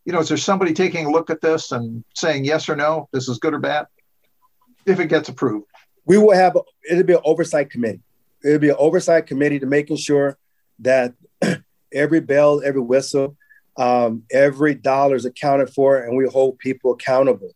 you 0.09 0.13
know, 0.13 0.21
is 0.21 0.29
there 0.29 0.39
somebody 0.39 0.73
taking 0.73 1.05
a 1.05 1.11
look 1.11 1.29
at 1.29 1.43
this 1.43 1.71
and 1.71 2.03
saying 2.15 2.43
yes 2.47 2.71
or 2.71 2.75
no, 2.75 3.11
this 3.13 3.29
is 3.29 3.37
good 3.37 3.53
or 3.53 3.59
bad, 3.59 3.89
if 4.87 5.01
it 5.01 5.09
gets 5.09 5.29
approved? 5.29 5.67
We 6.07 6.17
will 6.17 6.33
have, 6.33 6.57
it'll 6.91 7.05
be 7.05 7.13
an 7.13 7.21
oversight 7.27 7.69
committee. 7.69 8.01
It'll 8.45 8.59
be 8.59 8.71
an 8.71 8.77
oversight 8.79 9.27
committee 9.27 9.59
to 9.59 9.67
making 9.67 9.97
sure 9.97 10.39
that 10.81 11.15
every 11.93 12.21
bell, 12.21 12.63
every 12.65 12.81
whistle, 12.81 13.37
um, 13.77 14.25
every 14.33 14.75
dollar 14.75 15.17
is 15.17 15.25
accounted 15.25 15.71
for, 15.71 15.99
and 15.99 16.17
we 16.17 16.27
hold 16.29 16.59
people 16.59 16.93
accountable. 16.93 17.55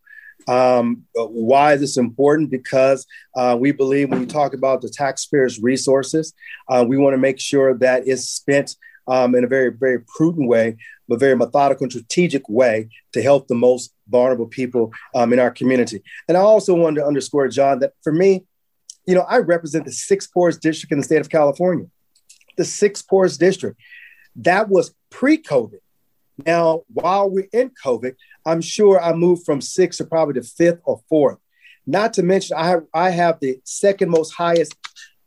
Um, 0.48 1.04
why 1.14 1.74
is 1.74 1.80
this 1.80 1.96
important? 1.96 2.50
Because 2.50 3.06
uh, 3.36 3.56
we 3.58 3.72
believe 3.72 4.10
when 4.10 4.20
we 4.20 4.26
talk 4.26 4.54
about 4.54 4.80
the 4.80 4.88
taxpayers' 4.88 5.60
resources, 5.60 6.32
uh, 6.68 6.84
we 6.86 6.96
want 6.96 7.14
to 7.14 7.18
make 7.18 7.38
sure 7.38 7.76
that 7.78 8.06
it's 8.06 8.28
spent 8.28 8.76
um, 9.06 9.34
in 9.34 9.44
a 9.44 9.48
very, 9.48 9.70
very 9.70 10.00
prudent 10.00 10.48
way, 10.48 10.76
but 11.08 11.20
very 11.20 11.36
methodical 11.36 11.84
and 11.84 11.92
strategic 11.92 12.48
way 12.48 12.88
to 13.12 13.22
help 13.22 13.48
the 13.48 13.54
most 13.54 13.92
vulnerable 14.08 14.46
people 14.46 14.92
um, 15.14 15.32
in 15.32 15.38
our 15.38 15.50
community. 15.50 16.02
And 16.28 16.36
I 16.36 16.40
also 16.40 16.74
wanted 16.74 17.00
to 17.00 17.06
underscore, 17.06 17.48
John, 17.48 17.80
that 17.80 17.92
for 18.02 18.12
me, 18.12 18.44
you 19.06 19.14
know, 19.14 19.22
I 19.22 19.38
represent 19.38 19.84
the 19.84 19.92
sixth 19.92 20.32
poorest 20.32 20.60
district 20.60 20.92
in 20.92 20.98
the 20.98 21.04
state 21.04 21.20
of 21.20 21.28
California, 21.28 21.86
the 22.56 22.64
sixth 22.64 23.08
poorest 23.08 23.40
district. 23.40 23.80
That 24.36 24.68
was 24.68 24.94
pre 25.10 25.38
COVID. 25.38 25.78
Now, 26.46 26.82
while 26.92 27.30
we're 27.30 27.48
in 27.52 27.72
COVID, 27.84 28.14
I'm 28.46 28.60
sure 28.60 29.00
I 29.00 29.12
moved 29.12 29.44
from 29.44 29.60
sixth 29.60 29.98
to 29.98 30.04
probably 30.04 30.40
the 30.40 30.46
fifth 30.46 30.80
or 30.84 31.00
fourth. 31.08 31.38
Not 31.86 32.14
to 32.14 32.22
mention, 32.22 32.56
I 32.56 32.68
have, 32.68 32.84
I 32.94 33.10
have 33.10 33.40
the 33.40 33.60
second 33.64 34.10
most 34.10 34.32
highest 34.32 34.74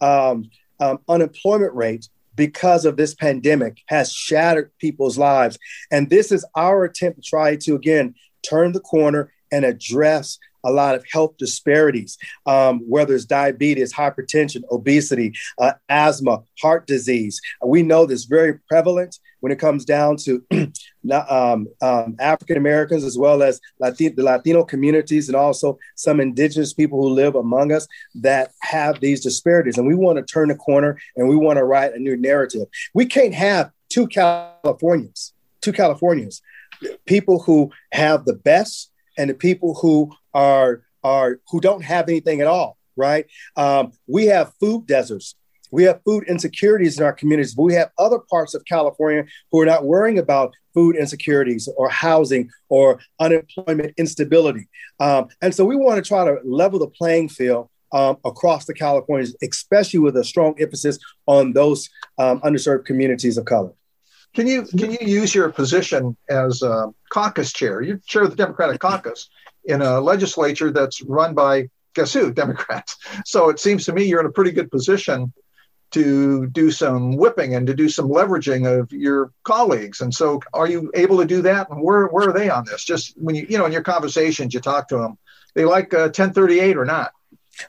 um, 0.01 0.49
um, 0.79 0.99
unemployment 1.07 1.73
rate 1.73 2.07
because 2.35 2.85
of 2.85 2.97
this 2.97 3.13
pandemic 3.13 3.81
has 3.87 4.11
shattered 4.11 4.71
people's 4.79 5.17
lives. 5.17 5.57
And 5.91 6.09
this 6.09 6.31
is 6.31 6.45
our 6.55 6.83
attempt 6.83 7.21
to 7.21 7.29
try 7.29 7.55
to, 7.57 7.75
again, 7.75 8.15
turn 8.47 8.71
the 8.71 8.79
corner 8.79 9.31
and 9.51 9.63
address 9.63 10.37
a 10.65 10.71
lot 10.71 10.95
of 10.95 11.05
health 11.11 11.37
disparities, 11.37 12.17
um, 12.45 12.79
whether 12.79 13.15
it's 13.15 13.25
diabetes, 13.25 13.93
hypertension, 13.93 14.63
obesity, 14.71 15.33
uh, 15.59 15.73
asthma, 15.89 16.43
heart 16.61 16.87
disease. 16.87 17.39
We 17.65 17.83
know 17.83 18.05
this 18.05 18.25
very 18.25 18.59
prevalent 18.67 19.19
when 19.45 19.51
it 19.51 19.59
comes 19.59 19.85
down 19.85 20.17
to 20.17 20.43
um, 21.29 21.67
um, 21.81 22.15
African 22.19 22.57
Americans 22.57 23.03
as 23.03 23.15
well 23.15 23.43
as 23.43 23.61
Latino, 23.79 24.15
the 24.15 24.23
Latino 24.23 24.63
communities 24.63 25.29
and 25.29 25.35
also 25.35 25.77
some 25.95 26.19
indigenous 26.19 26.73
people 26.73 26.99
who 26.99 27.09
live 27.09 27.35
among 27.35 27.71
us 27.71 27.87
that 28.15 28.53
have 28.61 28.99
these 29.01 29.21
disparities. 29.21 29.77
And 29.77 29.85
we 29.85 29.93
want 29.93 30.17
to 30.17 30.23
turn 30.23 30.47
the 30.47 30.55
corner 30.55 30.97
and 31.15 31.29
we 31.29 31.35
want 31.35 31.57
to 31.57 31.63
write 31.63 31.93
a 31.93 31.99
new 31.99 32.17
narrative. 32.17 32.67
We 32.95 33.05
can't 33.05 33.35
have 33.35 33.69
two 33.89 34.07
Californians, 34.07 35.33
two 35.61 35.73
Californians, 35.73 36.41
people 37.05 37.39
who 37.39 37.71
have 37.91 38.25
the 38.25 38.33
best 38.33 38.91
and 39.17 39.29
the 39.29 39.35
people 39.35 39.75
who 39.75 40.11
are 40.35 40.83
are 41.03 41.39
who 41.49 41.59
don't 41.59 41.83
have 41.83 42.07
anything 42.07 42.41
at 42.41 42.47
all. 42.47 42.77
Right? 42.95 43.25
Um, 43.57 43.91
we 44.07 44.27
have 44.27 44.53
food 44.59 44.85
deserts 44.85 45.35
we 45.75 45.83
have 45.83 46.01
food 46.05 46.23
insecurities 46.27 46.97
in 46.97 47.05
our 47.05 47.11
communities, 47.11 47.53
but 47.53 47.63
we 47.63 47.73
have 47.73 47.91
other 47.97 48.19
parts 48.19 48.53
of 48.53 48.63
California 48.63 49.25
who 49.51 49.59
are 49.59 49.65
not 49.65 49.83
worrying 49.83 50.19
about 50.19 50.53
food 50.73 50.95
insecurities 50.95 51.67
or 51.75 51.89
housing 51.89 52.49
or 52.69 52.99
unemployment 53.19 53.93
instability. 53.97 54.69
Um, 55.01 55.27
and 55.41 55.53
so 55.53 55.65
we 55.65 55.75
want 55.75 56.03
to 56.03 56.07
try 56.07 56.23
to 56.23 56.37
level 56.45 56.79
the 56.79 56.87
playing 56.87 57.27
field 57.27 57.69
um, 57.91 58.17
across 58.23 58.65
the 58.65 58.73
Californias, 58.73 59.35
especially 59.43 59.99
with 59.99 60.15
a 60.15 60.23
strong 60.23 60.55
emphasis 60.59 60.97
on 61.27 61.51
those 61.51 61.89
um, 62.17 62.39
underserved 62.41 62.85
communities 62.85 63.37
of 63.37 63.43
color. 63.43 63.73
Can 64.33 64.47
you 64.47 64.63
can 64.63 64.91
you 64.91 64.97
use 65.01 65.33
your 65.33 65.49
position 65.49 66.17
as 66.29 66.61
caucus 67.09 67.53
chair? 67.53 67.81
You 67.81 68.01
chair 68.05 68.27
the 68.27 68.35
Democratic 68.35 68.81
caucus 68.81 69.29
in 69.67 69.81
a 69.81 69.99
legislature 69.99 70.71
that's 70.71 71.01
run 71.01 71.33
by 71.33 71.69
guess 71.93 72.13
who? 72.13 72.31
Democrats. 72.43 72.97
So 73.25 73.49
it 73.49 73.59
seems 73.59 73.85
to 73.85 73.93
me 73.93 74.05
you're 74.05 74.19
in 74.19 74.25
a 74.25 74.31
pretty 74.31 74.51
good 74.51 74.71
position 74.71 75.33
to 75.91 76.47
do 76.47 76.71
some 76.71 77.15
whipping 77.15 77.55
and 77.55 77.65
to 77.67 77.73
do 77.73 77.87
some 77.87 78.09
leveraging 78.09 78.67
of 78.67 78.91
your 78.91 79.31
colleagues. 79.43 80.01
And 80.01 80.13
so, 80.13 80.41
are 80.53 80.67
you 80.67 80.91
able 80.93 81.19
to 81.19 81.25
do 81.25 81.41
that? 81.43 81.69
And 81.69 81.81
where 81.81 82.07
where 82.07 82.29
are 82.29 82.33
they 82.33 82.49
on 82.49 82.65
this? 82.65 82.83
Just 82.83 83.13
when 83.17 83.35
you 83.35 83.45
you 83.49 83.57
know 83.57 83.65
in 83.65 83.71
your 83.71 83.83
conversations 83.83 84.53
you 84.53 84.59
talk 84.59 84.89
to 84.89 84.97
them, 84.97 85.17
they 85.53 85.63
like 85.63 85.93
uh, 85.93 86.11
1038 86.11 86.77
or 86.77 86.85
not? 86.85 87.11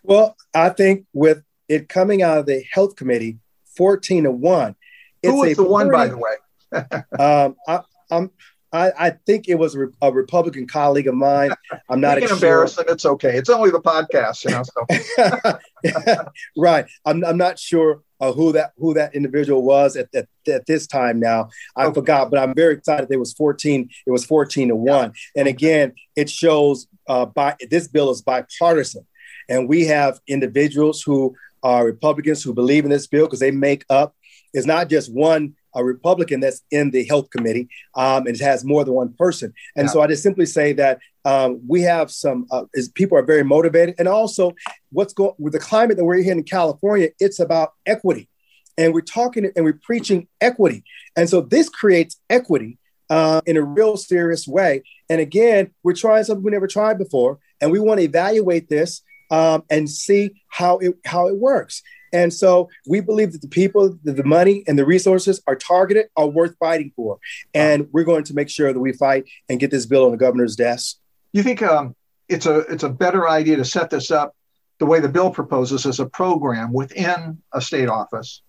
Well, 0.03 0.37
I 0.55 0.71
think 0.71 1.07
with 1.13 1.43
it 1.69 1.89
coming 1.89 2.23
out 2.23 2.39
of 2.39 2.47
the 2.47 2.65
health 2.71 2.97
committee, 2.97 3.39
14 3.77 4.25
to 4.25 4.31
one. 4.31 4.75
Who 5.23 5.41
was 5.41 5.57
the 5.57 5.65
one, 5.65 5.91
by 5.91 6.09
the 6.09 6.17
way? 6.17 6.37
um, 7.19 7.57
I, 7.67 7.81
I'm. 8.11 8.31
I, 8.77 9.07
I, 9.07 9.11
think 9.11 9.49
it 9.49 9.57
was 9.57 9.75
a, 9.75 10.11
Republican 10.13 10.67
colleague 10.67 11.07
of 11.07 11.15
mine. 11.15 11.53
I'm 11.89 12.01
not. 12.01 12.21
You 12.21 12.29
can 12.29 12.37
embarrass 12.37 12.77
them. 12.77 12.87
It's 12.89 13.07
okay. 13.07 13.37
It's 13.37 13.49
only 13.49 13.71
the 13.71 13.81
podcast, 13.81 14.45
you 14.45 14.51
know. 14.51 14.63
So. 14.63 16.25
right. 16.57 16.87
I'm. 17.05 17.25
I'm 17.25 17.37
not 17.37 17.59
sure 17.59 18.03
uh, 18.21 18.33
who 18.33 18.53
that 18.53 18.73
who 18.77 18.95
that 18.95 19.15
individual 19.15 19.63
was 19.63 19.97
at, 19.97 20.09
at, 20.15 20.29
at 20.49 20.67
this 20.67 20.87
time. 20.87 21.21
Now 21.21 21.49
I 21.77 21.87
okay. 21.87 21.95
forgot, 21.95 22.31
but 22.31 22.39
I'm 22.39 22.55
very 22.55 22.75
excited. 22.75 23.09
It 23.11 23.19
was 23.19 23.33
14. 23.33 23.89
It 24.07 24.11
was 24.11 24.25
14 24.25 24.69
to 24.69 24.77
one. 24.77 25.13
And 25.37 25.49
again, 25.49 25.95
it 26.15 26.31
shows 26.31 26.87
uh, 27.09 27.27
by 27.27 27.57
this 27.71 27.89
bill 27.89 28.11
is 28.11 28.23
bipartisan, 28.23 29.07
and 29.49 29.69
we 29.69 29.87
have 29.87 30.21
individuals 30.27 31.03
who 31.03 31.35
are 31.63 31.85
Republicans 31.85 32.43
who 32.43 32.55
believe 32.55 32.85
in 32.85 32.91
this 32.91 33.07
bill 33.07 33.27
because 33.27 33.41
they 33.41 33.51
make 33.51 33.85
up. 33.91 34.15
It's 34.53 34.67
not 34.67 34.89
just 34.89 35.13
one 35.13 35.55
a 35.77 35.85
Republican 35.85 36.41
that's 36.41 36.63
in 36.71 36.91
the 36.91 37.05
health 37.05 37.31
committee, 37.31 37.69
um, 37.95 38.27
and 38.27 38.35
it 38.35 38.41
has 38.41 38.65
more 38.65 38.85
than 38.85 38.95
one 38.95 39.13
person. 39.13 39.53
And 39.77 39.87
yeah. 39.87 39.93
so 39.93 40.01
I 40.01 40.09
just 40.09 40.23
simply 40.23 40.47
say 40.47 40.73
that 40.73 40.99
um, 41.25 41.61
we 41.69 41.83
have 41.83 42.11
some 42.11 42.47
uh, 42.51 42.65
is 42.75 42.89
people 42.89 43.17
are 43.17 43.23
very 43.23 43.45
motivated, 43.45 43.95
and 43.99 44.09
also 44.09 44.55
what's 44.91 45.13
going 45.13 45.35
with 45.39 45.53
the 45.53 45.61
climate 45.61 45.97
that 45.97 46.05
we're 46.05 46.17
here 46.17 46.33
in 46.33 46.43
California. 46.43 47.11
It's 47.21 47.39
about 47.39 47.75
equity, 47.85 48.29
and 48.77 48.93
we're 48.93 49.03
talking 49.03 49.51
and 49.55 49.65
we're 49.65 49.81
preaching 49.83 50.27
equity, 50.41 50.83
and 51.15 51.29
so 51.29 51.41
this 51.41 51.69
creates 51.69 52.21
equity. 52.31 52.79
Uh, 53.09 53.41
in 53.47 53.57
a 53.57 53.63
real 53.63 53.97
serious 53.97 54.49
way. 54.49 54.83
And 55.09 55.21
again, 55.21 55.71
we're 55.85 55.95
trying 55.95 56.25
something 56.25 56.43
we 56.43 56.51
never 56.51 56.67
tried 56.67 56.99
before, 56.99 57.39
and 57.61 57.71
we 57.71 57.79
want 57.79 58.01
to 58.01 58.05
evaluate 58.05 58.69
this 58.69 59.01
um, 59.31 59.63
and 59.71 59.89
see 59.89 60.43
how 60.49 60.79
it 60.79 60.95
how 61.05 61.29
it 61.29 61.37
works. 61.37 61.83
And 62.17 62.33
so 62.33 62.71
we 62.87 63.01
believe 63.01 63.33
that 63.33 63.43
the 63.43 63.49
people, 63.49 63.99
the 64.03 64.25
money 64.25 64.65
and 64.67 64.79
the 64.79 64.87
resources 64.87 65.43
are 65.47 65.55
targeted, 65.55 66.07
are 66.17 66.27
worth 66.27 66.57
fighting 66.59 66.91
for. 66.97 67.19
And 67.53 67.89
we're 67.93 68.05
going 68.05 68.25
to 68.25 68.35
make 68.35 68.49
sure 68.49 68.73
that 68.73 68.81
we 68.81 68.93
fight 68.93 69.25
and 69.51 69.61
get 69.61 69.71
this 69.71 69.85
bill 69.85 70.07
on 70.07 70.13
the 70.13 70.17
governor's 70.17 70.57
desk. 70.57 70.97
You 71.33 71.43
think 71.43 71.61
um, 71.63 71.95
it's 72.31 72.47
a 72.47 72.61
it's 72.73 72.85
a 72.85 72.89
better 72.89 73.29
idea 73.29 73.57
to 73.57 73.67
set 73.67 73.91
this 73.91 74.11
up 74.11 74.35
the 74.79 74.87
way 74.87 74.99
the 74.99 75.11
bill 75.11 75.31
proposes 75.31 75.85
as 75.85 76.01
a 76.01 76.07
program 76.07 76.73
within 76.73 77.43
a 77.53 77.61
state 77.61 77.91
office, 77.91 78.41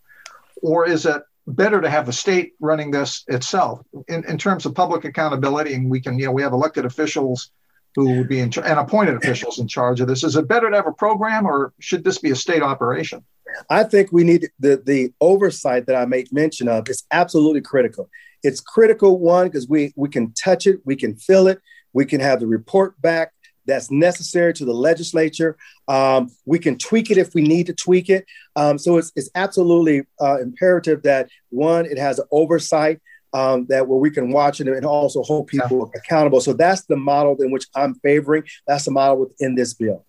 or 0.62 0.88
is 0.88 1.06
it 1.06 1.22
better 1.46 1.82
to 1.82 1.90
have 1.90 2.06
the 2.06 2.14
state 2.14 2.54
running 2.62 2.92
this 2.92 3.26
itself 3.28 3.82
in, 4.08 4.24
in 4.26 4.38
terms 4.38 4.66
of 4.66 4.74
public 4.76 5.04
accountability? 5.04 5.74
And 5.74 5.90
we 5.90 6.00
can, 6.00 6.18
you 6.18 6.28
know, 6.28 6.32
we 6.32 6.42
have 6.42 6.54
elected 6.54 6.86
officials 6.86 7.52
who 7.96 8.18
would 8.18 8.30
be 8.30 8.40
in 8.40 8.52
and 8.64 8.80
appointed 8.80 9.16
officials 9.16 9.60
in 9.60 9.68
charge 9.68 10.00
of 10.00 10.08
this. 10.08 10.24
Is 10.24 10.36
it 10.36 10.48
better 10.48 10.70
to 10.70 10.76
have 10.76 10.88
a 10.88 10.94
program, 10.94 11.46
or 11.46 11.74
should 11.80 12.04
this 12.04 12.20
be 12.20 12.32
a 12.32 12.36
state 12.36 12.62
operation? 12.62 13.26
I 13.70 13.84
think 13.84 14.12
we 14.12 14.24
need 14.24 14.50
the 14.60 14.82
the 14.84 15.14
oversight 15.22 15.86
that 15.88 15.96
I 15.96 16.06
made 16.06 16.32
mention 16.32 16.68
of 16.68 16.90
is 16.90 17.04
absolutely 17.12 17.62
critical. 17.62 18.10
It's 18.44 18.62
critical 18.62 19.20
one 19.20 19.48
because 19.48 19.68
we 19.68 19.94
we 19.96 20.10
can 20.10 20.34
touch 20.34 20.68
it, 20.68 20.82
we 20.86 20.96
can 20.96 21.16
feel 21.16 21.48
it, 21.48 21.60
we 21.94 22.06
can 22.06 22.20
have 22.20 22.40
the 22.40 22.48
report 22.48 23.00
back 23.02 23.34
that's 23.66 23.92
necessary 23.92 24.54
to 24.54 24.66
the 24.66 24.74
legislature. 24.74 25.58
Um, 25.88 26.30
we 26.46 26.58
can 26.58 26.78
tweak 26.78 27.12
it 27.12 27.18
if 27.18 27.36
we 27.36 27.42
need 27.42 27.68
to 27.68 27.74
tweak 27.74 28.10
it. 28.10 28.26
Um, 28.56 28.78
so 28.78 28.98
it's 28.98 29.12
it's 29.16 29.30
absolutely 29.36 30.04
uh, 30.22 30.40
imperative 30.40 31.04
that 31.04 31.30
one 31.50 31.86
it 31.86 31.98
has 31.98 32.20
oversight. 32.32 33.02
Um, 33.34 33.66
that 33.68 33.88
where 33.88 34.00
we 34.00 34.10
can 34.10 34.32
watch 34.32 34.62
it 34.62 34.70
and 34.70 34.86
also 34.86 35.22
hold 35.22 35.48
people 35.48 35.92
yeah. 35.94 36.00
accountable. 36.00 36.40
So 36.40 36.54
that's 36.54 36.86
the 36.86 36.96
model 36.96 37.36
in 37.42 37.52
which 37.52 37.66
I'm 37.76 37.96
favoring. 37.96 38.44
That's 38.66 38.86
the 38.86 38.92
model 38.92 39.20
within 39.20 39.54
this 39.54 39.74
bill. 39.74 40.06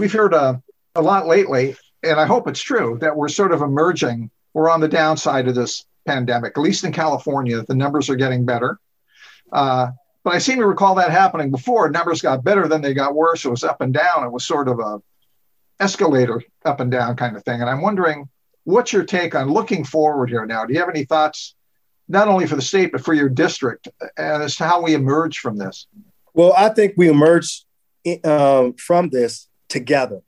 We've 0.00 0.12
heard 0.12 0.34
uh, 0.34 0.56
a 0.96 1.00
lot 1.00 1.28
lately 1.28 1.76
and 2.02 2.18
I 2.18 2.26
hope 2.26 2.48
it's 2.48 2.60
true 2.60 2.98
that 3.00 3.16
we're 3.16 3.28
sort 3.28 3.52
of 3.52 3.62
emerging. 3.62 4.30
We're 4.54 4.70
on 4.70 4.80
the 4.80 4.88
downside 4.88 5.48
of 5.48 5.54
this 5.54 5.84
pandemic, 6.06 6.52
at 6.56 6.62
least 6.62 6.84
in 6.84 6.92
California. 6.92 7.62
The 7.62 7.74
numbers 7.74 8.10
are 8.10 8.16
getting 8.16 8.44
better. 8.44 8.78
Uh, 9.52 9.88
but 10.24 10.34
I 10.34 10.38
seem 10.38 10.58
to 10.58 10.66
recall 10.66 10.94
that 10.96 11.10
happening 11.10 11.50
before. 11.50 11.90
Numbers 11.90 12.22
got 12.22 12.44
better, 12.44 12.68
then 12.68 12.80
they 12.80 12.94
got 12.94 13.14
worse. 13.14 13.44
It 13.44 13.50
was 13.50 13.64
up 13.64 13.80
and 13.80 13.92
down. 13.92 14.24
It 14.24 14.32
was 14.32 14.44
sort 14.44 14.68
of 14.68 14.78
a 14.78 15.00
escalator 15.80 16.42
up 16.64 16.80
and 16.80 16.90
down 16.90 17.16
kind 17.16 17.36
of 17.36 17.44
thing. 17.44 17.60
And 17.60 17.68
I'm 17.68 17.82
wondering, 17.82 18.28
what's 18.64 18.92
your 18.92 19.04
take 19.04 19.34
on 19.34 19.50
looking 19.50 19.84
forward 19.84 20.30
here 20.30 20.46
now? 20.46 20.64
Do 20.64 20.72
you 20.72 20.80
have 20.80 20.88
any 20.88 21.04
thoughts, 21.04 21.54
not 22.08 22.28
only 22.28 22.46
for 22.46 22.56
the 22.56 22.62
state 22.62 22.92
but 22.92 23.04
for 23.04 23.14
your 23.14 23.28
district, 23.28 23.88
as 24.16 24.56
to 24.56 24.64
how 24.64 24.82
we 24.82 24.94
emerge 24.94 25.38
from 25.38 25.56
this? 25.56 25.86
Well, 26.34 26.54
I 26.56 26.68
think 26.68 26.94
we 26.96 27.08
emerge 27.08 27.64
um, 28.24 28.74
from 28.74 29.10
this 29.10 29.48
together 29.68 30.22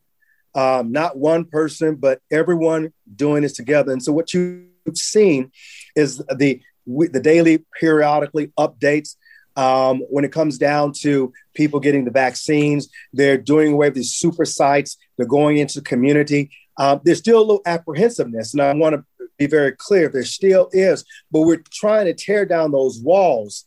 um, 0.55 0.93
not 0.93 1.17
one 1.17 1.45
person, 1.45 1.97
but 1.97 2.21
everyone 2.31 2.93
doing 3.15 3.43
this 3.43 3.55
together. 3.55 3.93
And 3.93 4.03
so 4.03 4.13
what 4.13 4.33
you've 4.33 4.69
seen 4.95 5.51
is 5.97 6.19
the 6.37 6.61
the 6.87 7.21
daily 7.21 7.65
periodically 7.81 8.53
updates 8.59 9.17
um, 9.57 10.01
when 10.11 10.25
it 10.25 10.33
comes 10.33 10.59
down 10.59 10.93
to 10.93 11.33
people 11.55 11.81
getting 11.81 12.05
the 12.05 12.11
vaccines. 12.11 12.89
They're 13.13 13.39
doing 13.39 13.73
away 13.73 13.89
with 13.89 13.95
these 13.95 14.15
super 14.15 14.45
sites. 14.45 14.99
They're 15.17 15.27
going 15.27 15.57
into 15.57 15.81
the 15.81 15.85
community. 15.85 16.51
Um, 16.77 17.01
there's 17.05 17.19
still 17.19 17.39
a 17.39 17.41
little 17.41 17.63
apprehensiveness, 17.67 18.53
and 18.53 18.63
I 18.63 18.75
want 18.75 18.97
to 18.97 19.29
be 19.39 19.47
very 19.47 19.73
clear. 19.73 20.09
There 20.09 20.25
still 20.25 20.69
is, 20.73 21.05
but 21.31 21.43
we're 21.43 21.63
trying 21.73 22.07
to 22.07 22.15
tear 22.15 22.45
down 22.45 22.73
those 22.73 23.01
walls 23.01 23.65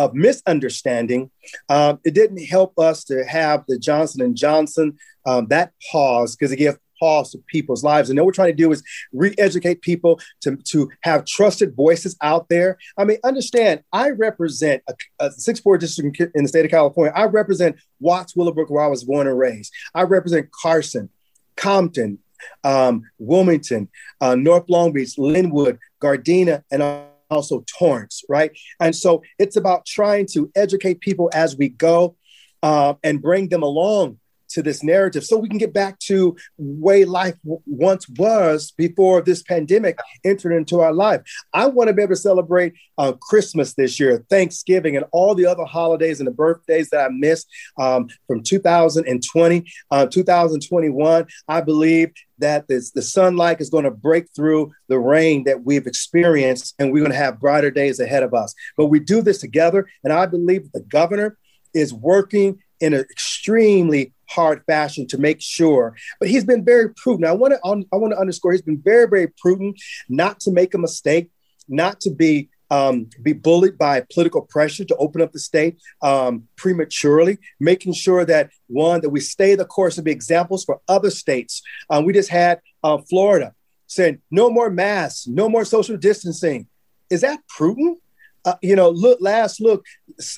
of 0.00 0.14
misunderstanding. 0.14 1.30
Um, 1.68 2.00
it 2.04 2.14
didn't 2.14 2.44
help 2.44 2.78
us 2.78 3.04
to 3.04 3.24
have 3.24 3.64
the 3.68 3.78
Johnson 3.78 4.22
and 4.22 4.36
Johnson 4.36 4.98
um, 5.26 5.46
that 5.48 5.72
pause 5.92 6.34
because 6.34 6.52
it 6.52 6.56
gave 6.56 6.78
pause 6.98 7.32
to 7.32 7.38
people's 7.46 7.82
lives. 7.82 8.10
And 8.10 8.18
what 8.18 8.26
we're 8.26 8.32
trying 8.32 8.52
to 8.52 8.62
do 8.62 8.70
is 8.72 8.82
re-educate 9.12 9.80
people 9.80 10.20
to, 10.42 10.56
to 10.68 10.90
have 11.00 11.24
trusted 11.24 11.74
voices 11.74 12.16
out 12.22 12.48
there. 12.48 12.78
I 12.98 13.04
mean, 13.04 13.18
understand, 13.24 13.82
I 13.92 14.10
represent 14.10 14.82
a, 14.88 14.94
a 15.18 15.28
6-4 15.30 15.80
district 15.80 16.20
in 16.34 16.42
the 16.42 16.48
state 16.48 16.64
of 16.64 16.70
California. 16.70 17.12
I 17.16 17.24
represent 17.24 17.76
Watts, 18.00 18.36
Willowbrook, 18.36 18.70
where 18.70 18.84
I 18.84 18.88
was 18.88 19.04
born 19.04 19.26
and 19.26 19.38
raised. 19.38 19.72
I 19.94 20.02
represent 20.02 20.50
Carson, 20.50 21.08
Compton, 21.56 22.18
um, 22.64 23.02
Wilmington, 23.18 23.88
uh, 24.20 24.34
North 24.34 24.64
Long 24.68 24.92
Beach, 24.92 25.16
Lynwood, 25.18 25.78
Gardena, 26.02 26.62
and 26.70 26.82
also 27.30 27.64
Torrance, 27.78 28.22
right? 28.28 28.50
And 28.80 28.94
so 28.94 29.22
it's 29.38 29.56
about 29.56 29.86
trying 29.86 30.26
to 30.32 30.50
educate 30.54 31.00
people 31.00 31.30
as 31.32 31.56
we 31.56 31.68
go 31.68 32.16
uh, 32.62 32.94
and 33.02 33.22
bring 33.22 33.48
them 33.48 33.62
along 33.62 34.18
to 34.50 34.62
this 34.62 34.82
narrative 34.82 35.24
so 35.24 35.36
we 35.36 35.48
can 35.48 35.58
get 35.58 35.72
back 35.72 35.98
to 36.00 36.36
way 36.58 37.04
life 37.04 37.36
w- 37.44 37.62
once 37.66 38.08
was 38.08 38.72
before 38.76 39.22
this 39.22 39.42
pandemic 39.42 39.98
entered 40.24 40.52
into 40.52 40.80
our 40.80 40.92
life. 40.92 41.22
I 41.52 41.66
want 41.66 41.88
to 41.88 41.94
be 41.94 42.02
able 42.02 42.14
to 42.14 42.20
celebrate 42.20 42.74
uh, 42.98 43.12
Christmas 43.12 43.74
this 43.74 43.98
year, 43.98 44.24
Thanksgiving, 44.28 44.96
and 44.96 45.04
all 45.12 45.34
the 45.34 45.46
other 45.46 45.64
holidays 45.64 46.20
and 46.20 46.26
the 46.26 46.32
birthdays 46.32 46.90
that 46.90 47.06
I 47.06 47.08
missed 47.10 47.48
um, 47.78 48.08
from 48.26 48.42
2020, 48.42 49.72
uh, 49.90 50.06
2021. 50.06 51.26
I 51.48 51.60
believe 51.60 52.12
that 52.38 52.68
this, 52.68 52.90
the 52.90 53.02
sunlight 53.02 53.60
is 53.60 53.70
going 53.70 53.84
to 53.84 53.90
break 53.90 54.26
through 54.34 54.72
the 54.88 54.98
rain 54.98 55.44
that 55.44 55.64
we've 55.64 55.86
experienced, 55.86 56.74
and 56.78 56.92
we're 56.92 57.00
going 57.00 57.12
to 57.12 57.16
have 57.16 57.40
brighter 57.40 57.70
days 57.70 58.00
ahead 58.00 58.22
of 58.22 58.34
us. 58.34 58.54
But 58.76 58.86
we 58.86 59.00
do 59.00 59.22
this 59.22 59.38
together, 59.38 59.88
and 60.02 60.12
I 60.12 60.26
believe 60.26 60.72
the 60.72 60.80
governor 60.80 61.38
is 61.74 61.92
working 61.92 62.58
in 62.80 62.94
an 62.94 63.00
extremely 63.10 64.12
hard 64.30 64.62
fashion 64.66 65.06
to 65.08 65.18
make 65.18 65.40
sure. 65.40 65.96
But 66.18 66.28
he's 66.28 66.44
been 66.44 66.64
very 66.64 66.92
prudent. 66.94 67.26
I 67.26 67.32
want 67.32 67.54
to 67.54 67.60
I 67.92 67.96
want 67.96 68.12
to 68.12 68.18
underscore 68.18 68.52
he's 68.52 68.62
been 68.62 68.80
very 68.80 69.06
very 69.08 69.28
prudent 69.28 69.80
not 70.08 70.40
to 70.40 70.50
make 70.50 70.74
a 70.74 70.78
mistake, 70.78 71.30
not 71.68 72.00
to 72.02 72.10
be 72.10 72.48
um, 72.70 73.08
be 73.20 73.32
bullied 73.32 73.76
by 73.76 74.04
political 74.12 74.42
pressure 74.42 74.84
to 74.84 74.96
open 74.96 75.20
up 75.20 75.32
the 75.32 75.40
state 75.40 75.80
um, 76.02 76.44
prematurely, 76.56 77.38
making 77.58 77.92
sure 77.94 78.24
that 78.24 78.50
one 78.68 79.00
that 79.00 79.10
we 79.10 79.20
stay 79.20 79.56
the 79.56 79.64
course 79.64 79.98
and 79.98 80.04
be 80.04 80.12
examples 80.12 80.64
for 80.64 80.80
other 80.88 81.10
states. 81.10 81.62
Um, 81.90 82.04
we 82.04 82.12
just 82.12 82.30
had 82.30 82.60
uh, 82.84 82.98
Florida 83.08 83.54
saying 83.88 84.20
no 84.30 84.50
more 84.50 84.70
masks, 84.70 85.26
no 85.26 85.48
more 85.48 85.64
social 85.64 85.96
distancing. 85.96 86.68
Is 87.10 87.22
that 87.22 87.40
prudent? 87.48 87.98
Uh, 88.44 88.54
you 88.62 88.76
know, 88.76 88.90
look, 88.90 89.18
last 89.20 89.60
look, 89.60 89.84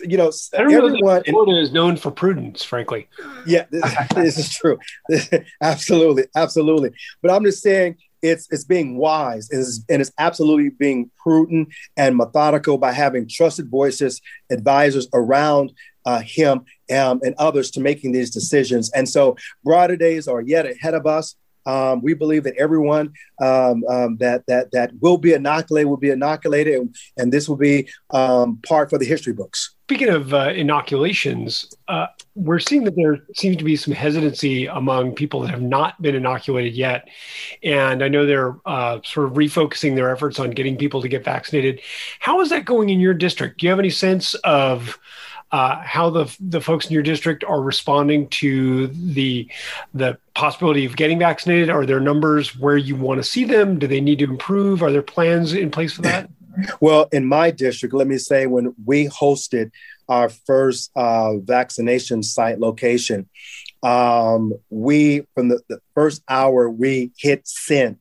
you 0.00 0.16
know, 0.16 0.32
everyone. 0.54 0.92
Know 0.94 1.22
Florida 1.26 1.60
is 1.60 1.72
known 1.72 1.96
for 1.96 2.10
prudence, 2.10 2.64
frankly. 2.64 3.08
Yeah, 3.46 3.64
this, 3.70 3.94
this 4.14 4.38
is 4.38 4.54
true. 4.54 4.78
absolutely, 5.62 6.24
absolutely. 6.34 6.90
But 7.20 7.30
I'm 7.30 7.44
just 7.44 7.62
saying, 7.62 7.96
it's 8.22 8.46
it's 8.52 8.64
being 8.64 8.96
wise 8.96 9.50
and 9.50 9.60
it's, 9.60 9.84
and 9.88 10.00
it's 10.00 10.12
absolutely 10.16 10.70
being 10.70 11.10
prudent 11.20 11.68
and 11.96 12.16
methodical 12.16 12.78
by 12.78 12.92
having 12.92 13.28
trusted 13.28 13.68
voices, 13.68 14.20
advisors 14.50 15.08
around 15.12 15.72
uh, 16.04 16.20
him 16.20 16.64
um, 16.92 17.20
and 17.24 17.34
others 17.38 17.70
to 17.72 17.80
making 17.80 18.12
these 18.12 18.30
decisions. 18.30 18.90
And 18.92 19.08
so, 19.08 19.36
brighter 19.64 19.96
days 19.96 20.28
are 20.28 20.40
yet 20.40 20.66
ahead 20.66 20.94
of 20.94 21.06
us. 21.06 21.36
Um, 21.66 22.02
we 22.02 22.14
believe 22.14 22.44
that 22.44 22.56
everyone 22.56 23.12
um, 23.40 23.84
um, 23.88 24.16
that 24.18 24.44
that 24.46 24.70
that 24.72 24.92
will 25.00 25.18
be 25.18 25.32
inoculated 25.32 25.88
will 25.88 25.96
be 25.96 26.10
inoculated, 26.10 26.74
and, 26.74 26.96
and 27.16 27.32
this 27.32 27.48
will 27.48 27.56
be 27.56 27.88
um, 28.10 28.58
part 28.66 28.90
for 28.90 28.98
the 28.98 29.04
history 29.04 29.32
books. 29.32 29.74
Speaking 29.84 30.08
of 30.08 30.32
uh, 30.32 30.52
inoculations, 30.54 31.70
uh, 31.88 32.06
we're 32.34 32.58
seeing 32.58 32.84
that 32.84 32.96
there 32.96 33.18
seems 33.34 33.58
to 33.58 33.64
be 33.64 33.76
some 33.76 33.92
hesitancy 33.92 34.66
among 34.66 35.14
people 35.14 35.40
that 35.40 35.50
have 35.50 35.60
not 35.60 36.00
been 36.00 36.14
inoculated 36.14 36.74
yet, 36.74 37.08
and 37.62 38.02
I 38.02 38.08
know 38.08 38.24
they're 38.24 38.56
uh, 38.64 39.00
sort 39.04 39.26
of 39.26 39.34
refocusing 39.34 39.94
their 39.94 40.10
efforts 40.10 40.38
on 40.38 40.50
getting 40.50 40.76
people 40.76 41.02
to 41.02 41.08
get 41.08 41.24
vaccinated. 41.24 41.80
How 42.20 42.40
is 42.40 42.48
that 42.50 42.64
going 42.64 42.88
in 42.88 43.00
your 43.00 43.14
district? 43.14 43.60
Do 43.60 43.66
you 43.66 43.70
have 43.70 43.78
any 43.78 43.90
sense 43.90 44.34
of 44.34 44.98
uh, 45.52 45.82
how 45.82 46.08
the 46.08 46.34
the 46.40 46.60
folks 46.60 46.86
in 46.86 46.94
your 46.94 47.02
district 47.02 47.44
are 47.44 47.60
responding 47.60 48.26
to 48.28 48.86
the 48.88 49.46
the 49.92 50.16
possibility 50.34 50.86
of 50.86 50.96
getting 50.96 51.18
vaccinated? 51.18 51.68
Are 51.68 51.84
there 51.84 52.00
numbers 52.00 52.56
where 52.56 52.78
you 52.78 52.96
want 52.96 53.18
to 53.18 53.22
see 53.22 53.44
them? 53.44 53.78
Do 53.78 53.86
they 53.86 54.00
need 54.00 54.18
to 54.20 54.24
improve? 54.24 54.82
Are 54.82 54.90
there 54.90 55.02
plans 55.02 55.52
in 55.52 55.70
place 55.70 55.92
for 55.92 56.02
that? 56.02 56.28
Well, 56.80 57.08
in 57.12 57.24
my 57.24 57.50
district, 57.50 57.94
let 57.94 58.06
me 58.06 58.18
say 58.18 58.44
when 58.44 58.74
we 58.84 59.06
hosted 59.08 59.70
our 60.06 60.28
first 60.28 60.90
uh, 60.94 61.38
vaccination 61.38 62.22
site 62.22 62.60
location, 62.60 63.26
um, 63.82 64.52
we 64.68 65.26
from 65.34 65.48
the, 65.48 65.62
the 65.70 65.80
first 65.94 66.22
hour 66.28 66.68
we 66.68 67.10
hit 67.16 67.48
send 67.48 68.00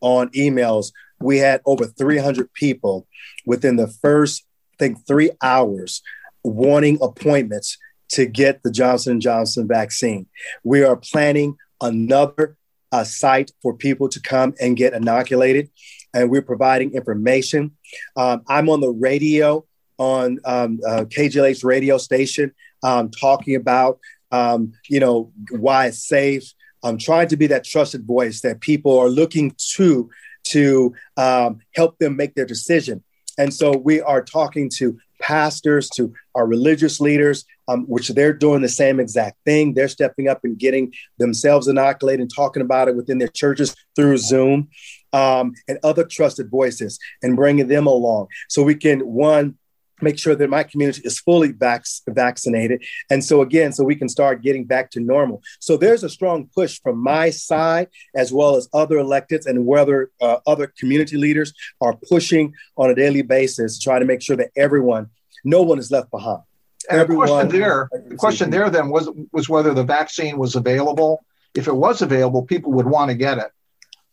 on 0.00 0.30
emails. 0.30 0.92
We 1.20 1.36
had 1.36 1.60
over 1.66 1.84
300 1.84 2.50
people 2.54 3.06
within 3.44 3.76
the 3.76 3.88
first, 3.88 4.44
I 4.72 4.76
think, 4.78 5.06
three 5.06 5.32
hours 5.42 6.00
wanting 6.44 6.98
appointments 7.02 7.78
to 8.10 8.26
get 8.26 8.62
the 8.62 8.70
Johnson 8.70 9.20
Johnson 9.20 9.68
vaccine. 9.68 10.26
We 10.64 10.82
are 10.82 10.96
planning 10.96 11.56
another 11.80 12.56
uh, 12.92 13.04
site 13.04 13.52
for 13.62 13.74
people 13.74 14.08
to 14.08 14.20
come 14.20 14.54
and 14.60 14.76
get 14.76 14.94
inoculated, 14.94 15.70
and 16.12 16.30
we're 16.30 16.42
providing 16.42 16.94
information. 16.94 17.76
Um, 18.16 18.42
I'm 18.48 18.68
on 18.68 18.80
the 18.80 18.90
radio 18.90 19.64
on 19.98 20.38
um, 20.44 20.80
uh, 20.86 21.04
KJLH 21.04 21.62
radio 21.62 21.98
station 21.98 22.52
um, 22.82 23.10
talking 23.10 23.54
about 23.54 24.00
um, 24.32 24.72
you 24.88 25.00
know 25.00 25.32
why 25.50 25.86
it's 25.86 26.06
safe. 26.06 26.52
I'm 26.82 26.98
trying 26.98 27.28
to 27.28 27.36
be 27.36 27.46
that 27.48 27.64
trusted 27.64 28.06
voice 28.06 28.40
that 28.40 28.60
people 28.60 28.98
are 28.98 29.08
looking 29.08 29.54
to 29.74 30.10
to 30.44 30.94
um, 31.16 31.58
help 31.74 31.98
them 31.98 32.16
make 32.16 32.34
their 32.34 32.46
decision. 32.46 33.04
And 33.38 33.52
so 33.52 33.76
we 33.76 34.00
are 34.00 34.22
talking 34.22 34.70
to 34.76 34.98
pastors, 35.20 35.88
to 35.90 36.12
our 36.34 36.46
religious 36.46 37.00
leaders, 37.00 37.44
um, 37.68 37.84
which 37.84 38.08
they're 38.08 38.32
doing 38.32 38.62
the 38.62 38.68
same 38.68 38.98
exact 38.98 39.36
thing. 39.44 39.74
They're 39.74 39.88
stepping 39.88 40.28
up 40.28 40.40
and 40.44 40.58
getting 40.58 40.92
themselves 41.18 41.68
inoculated 41.68 42.20
and 42.20 42.34
talking 42.34 42.62
about 42.62 42.88
it 42.88 42.96
within 42.96 43.18
their 43.18 43.28
churches 43.28 43.76
through 43.94 44.16
Zoom 44.18 44.68
um, 45.12 45.52
and 45.68 45.78
other 45.82 46.04
trusted 46.04 46.50
voices 46.50 46.98
and 47.22 47.36
bringing 47.36 47.68
them 47.68 47.86
along 47.86 48.28
so 48.48 48.62
we 48.62 48.74
can, 48.74 49.00
one, 49.00 49.56
make 50.02 50.18
sure 50.18 50.34
that 50.34 50.50
my 50.50 50.62
community 50.62 51.02
is 51.04 51.18
fully 51.18 51.52
vac- 51.52 51.84
vaccinated. 52.08 52.84
And 53.10 53.24
so, 53.24 53.42
again, 53.42 53.72
so 53.72 53.84
we 53.84 53.96
can 53.96 54.08
start 54.08 54.42
getting 54.42 54.64
back 54.64 54.90
to 54.92 55.00
normal. 55.00 55.42
So, 55.60 55.76
there's 55.76 56.02
a 56.04 56.08
strong 56.08 56.48
push 56.54 56.80
from 56.80 56.98
my 56.98 57.30
side, 57.30 57.88
as 58.14 58.32
well 58.32 58.56
as 58.56 58.68
other 58.72 58.96
electeds 58.96 59.46
and 59.46 59.66
whether 59.66 60.10
uh, 60.20 60.38
other 60.46 60.72
community 60.78 61.16
leaders 61.16 61.52
are 61.80 61.96
pushing 62.08 62.54
on 62.76 62.90
a 62.90 62.94
daily 62.94 63.22
basis 63.22 63.78
to 63.78 63.84
try 63.84 63.98
to 63.98 64.04
make 64.04 64.22
sure 64.22 64.36
that 64.36 64.50
everyone, 64.56 65.10
no 65.44 65.62
one 65.62 65.78
is 65.78 65.90
left 65.90 66.10
behind. 66.10 66.42
And 66.88 67.00
the 67.00 67.14
question 67.14 67.48
there, 67.48 67.88
the 68.08 68.16
question 68.16 68.50
there 68.50 68.70
then 68.70 68.88
was 68.88 69.08
was 69.32 69.48
whether 69.48 69.74
the 69.74 69.84
vaccine 69.84 70.38
was 70.38 70.56
available. 70.56 71.24
If 71.54 71.68
it 71.68 71.74
was 71.74 72.00
available, 72.00 72.42
people 72.42 72.72
would 72.72 72.86
want 72.86 73.10
to 73.10 73.16
get 73.16 73.38
it. 73.38 73.50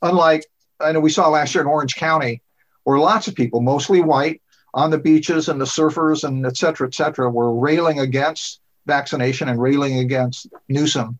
Unlike 0.02 0.46
I 0.80 0.92
know 0.92 1.00
we 1.00 1.10
saw 1.10 1.30
last 1.30 1.56
year 1.56 1.64
in 1.64 1.68
Orange 1.68 1.96
County, 1.96 2.42
where 2.84 3.00
lots 3.00 3.28
of 3.28 3.36
people, 3.36 3.62
mostly 3.62 4.02
white, 4.02 4.42
on 4.78 4.92
the 4.92 4.98
beaches 5.00 5.50
and 5.50 5.60
the 5.60 5.66
surfers 5.66 6.24
and 6.24 6.46
et 6.46 6.56
cetera, 6.56 6.88
et 6.88 6.94
cetera, 6.94 7.28
were 7.30 7.52
railing 7.54 8.00
against 8.00 8.62
vaccination 8.86 9.50
and 9.50 9.60
railing 9.60 9.98
against 9.98 10.48
Newsom. 10.70 11.18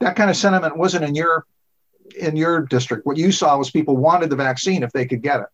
That 0.00 0.16
kind 0.16 0.30
of 0.30 0.36
sentiment 0.36 0.78
wasn't 0.78 1.04
in 1.04 1.14
your 1.14 1.46
in 2.18 2.34
your 2.34 2.62
district. 2.62 3.06
What 3.06 3.18
you 3.18 3.30
saw 3.30 3.58
was 3.58 3.70
people 3.70 3.96
wanted 3.96 4.30
the 4.30 4.36
vaccine 4.36 4.82
if 4.82 4.90
they 4.92 5.06
could 5.06 5.22
get 5.22 5.40
it. 5.40 5.46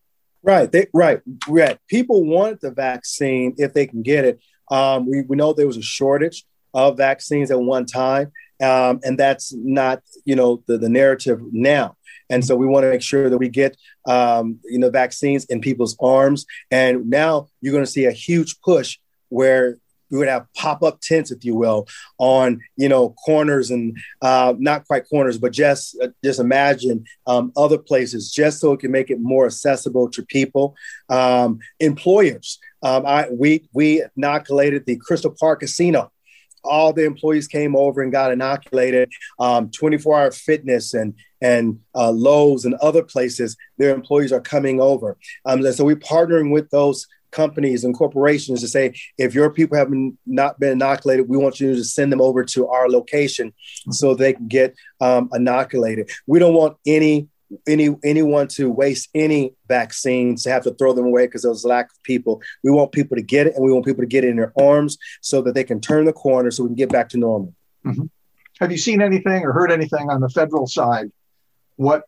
Right, 0.44 0.70
they, 0.70 0.86
right, 0.94 1.20
right. 1.48 1.76
People 1.88 2.24
wanted 2.24 2.60
the 2.60 2.70
vaccine 2.70 3.54
if 3.58 3.74
they 3.74 3.86
can 3.86 4.02
get 4.02 4.24
it. 4.24 4.40
Um, 4.70 5.10
we, 5.10 5.22
we 5.22 5.36
know 5.36 5.52
there 5.52 5.66
was 5.66 5.76
a 5.76 5.82
shortage 5.82 6.46
of 6.72 6.96
vaccines 6.96 7.50
at 7.50 7.60
one 7.60 7.84
time, 7.84 8.30
um, 8.62 9.00
and 9.02 9.18
that's 9.18 9.52
not 9.52 10.02
you 10.24 10.36
know 10.36 10.62
the, 10.68 10.78
the 10.78 10.88
narrative 10.88 11.40
now. 11.50 11.96
And 12.30 12.44
so 12.44 12.56
we 12.56 12.66
want 12.66 12.84
to 12.84 12.90
make 12.90 13.02
sure 13.02 13.30
that 13.30 13.38
we 13.38 13.48
get 13.48 13.76
um, 14.06 14.58
you 14.64 14.78
know 14.78 14.90
vaccines 14.90 15.44
in 15.46 15.60
people's 15.60 15.96
arms. 16.00 16.46
And 16.70 17.08
now 17.08 17.48
you're 17.60 17.72
going 17.72 17.84
to 17.84 17.90
see 17.90 18.06
a 18.06 18.12
huge 18.12 18.60
push 18.60 18.98
where 19.28 19.78
we 20.10 20.18
would 20.18 20.28
have 20.28 20.46
pop-up 20.54 21.00
tents, 21.00 21.30
if 21.30 21.44
you 21.44 21.54
will, 21.54 21.86
on 22.18 22.60
you 22.76 22.88
know 22.88 23.10
corners 23.24 23.70
and 23.70 23.96
uh, 24.22 24.54
not 24.58 24.86
quite 24.86 25.08
corners, 25.08 25.38
but 25.38 25.52
just 25.52 25.96
uh, 26.02 26.08
just 26.24 26.40
imagine 26.40 27.04
um, 27.26 27.52
other 27.56 27.78
places, 27.78 28.32
just 28.32 28.60
so 28.60 28.72
it 28.72 28.80
can 28.80 28.90
make 28.90 29.10
it 29.10 29.20
more 29.20 29.46
accessible 29.46 30.10
to 30.10 30.22
people. 30.24 30.74
Um, 31.08 31.58
employers, 31.80 32.58
um, 32.82 33.04
I 33.06 33.28
we 33.30 33.68
we 33.72 34.02
inoculated 34.16 34.86
the 34.86 34.96
Crystal 34.96 35.34
Park 35.38 35.60
Casino. 35.60 36.10
All 36.64 36.92
the 36.92 37.04
employees 37.04 37.46
came 37.46 37.76
over 37.76 38.02
and 38.02 38.12
got 38.12 38.32
inoculated. 38.32 39.10
Um, 39.38 39.70
24 39.70 40.20
hour 40.20 40.30
fitness 40.32 40.92
and 40.92 41.14
and 41.40 41.80
uh, 41.94 42.10
Lowe's 42.10 42.64
and 42.64 42.74
other 42.76 43.02
places, 43.02 43.56
their 43.78 43.94
employees 43.94 44.32
are 44.32 44.40
coming 44.40 44.80
over. 44.80 45.16
Um, 45.44 45.62
so 45.72 45.84
we're 45.84 45.96
partnering 45.96 46.52
with 46.52 46.70
those 46.70 47.06
companies 47.30 47.84
and 47.84 47.94
corporations 47.94 48.60
to 48.60 48.68
say, 48.68 48.94
if 49.18 49.34
your 49.34 49.50
people 49.50 49.76
have 49.76 49.92
not 50.26 50.58
been 50.58 50.72
inoculated, 50.72 51.28
we 51.28 51.36
want 51.36 51.60
you 51.60 51.74
to 51.74 51.84
send 51.84 52.10
them 52.10 52.20
over 52.20 52.44
to 52.44 52.68
our 52.68 52.88
location 52.88 53.52
so 53.90 54.14
they 54.14 54.32
can 54.32 54.48
get 54.48 54.74
um, 55.00 55.28
inoculated. 55.34 56.10
We 56.26 56.38
don't 56.38 56.54
want 56.54 56.76
any 56.86 57.28
any 57.66 57.96
anyone 58.04 58.46
to 58.46 58.70
waste 58.70 59.08
any 59.14 59.54
vaccines 59.68 60.42
to 60.42 60.50
have 60.50 60.64
to 60.64 60.74
throw 60.74 60.92
them 60.92 61.06
away 61.06 61.26
because 61.26 61.42
there's 61.42 61.64
lack 61.64 61.86
of 61.86 62.02
people. 62.02 62.42
We 62.62 62.70
want 62.70 62.92
people 62.92 63.16
to 63.16 63.22
get 63.22 63.46
it, 63.46 63.54
and 63.54 63.64
we 63.64 63.72
want 63.72 63.86
people 63.86 64.02
to 64.02 64.06
get 64.06 64.24
it 64.24 64.28
in 64.28 64.36
their 64.36 64.52
arms 64.60 64.98
so 65.22 65.40
that 65.42 65.54
they 65.54 65.64
can 65.64 65.80
turn 65.80 66.04
the 66.04 66.12
corner 66.12 66.50
so 66.50 66.64
we 66.64 66.68
can 66.70 66.76
get 66.76 66.90
back 66.90 67.08
to 67.10 67.18
normal. 67.18 67.54
Mm-hmm. 67.86 68.04
Have 68.60 68.72
you 68.72 68.78
seen 68.78 69.00
anything 69.00 69.44
or 69.44 69.52
heard 69.52 69.70
anything 69.70 70.10
on 70.10 70.20
the 70.20 70.28
federal 70.28 70.66
side 70.66 71.10
what 71.78 72.02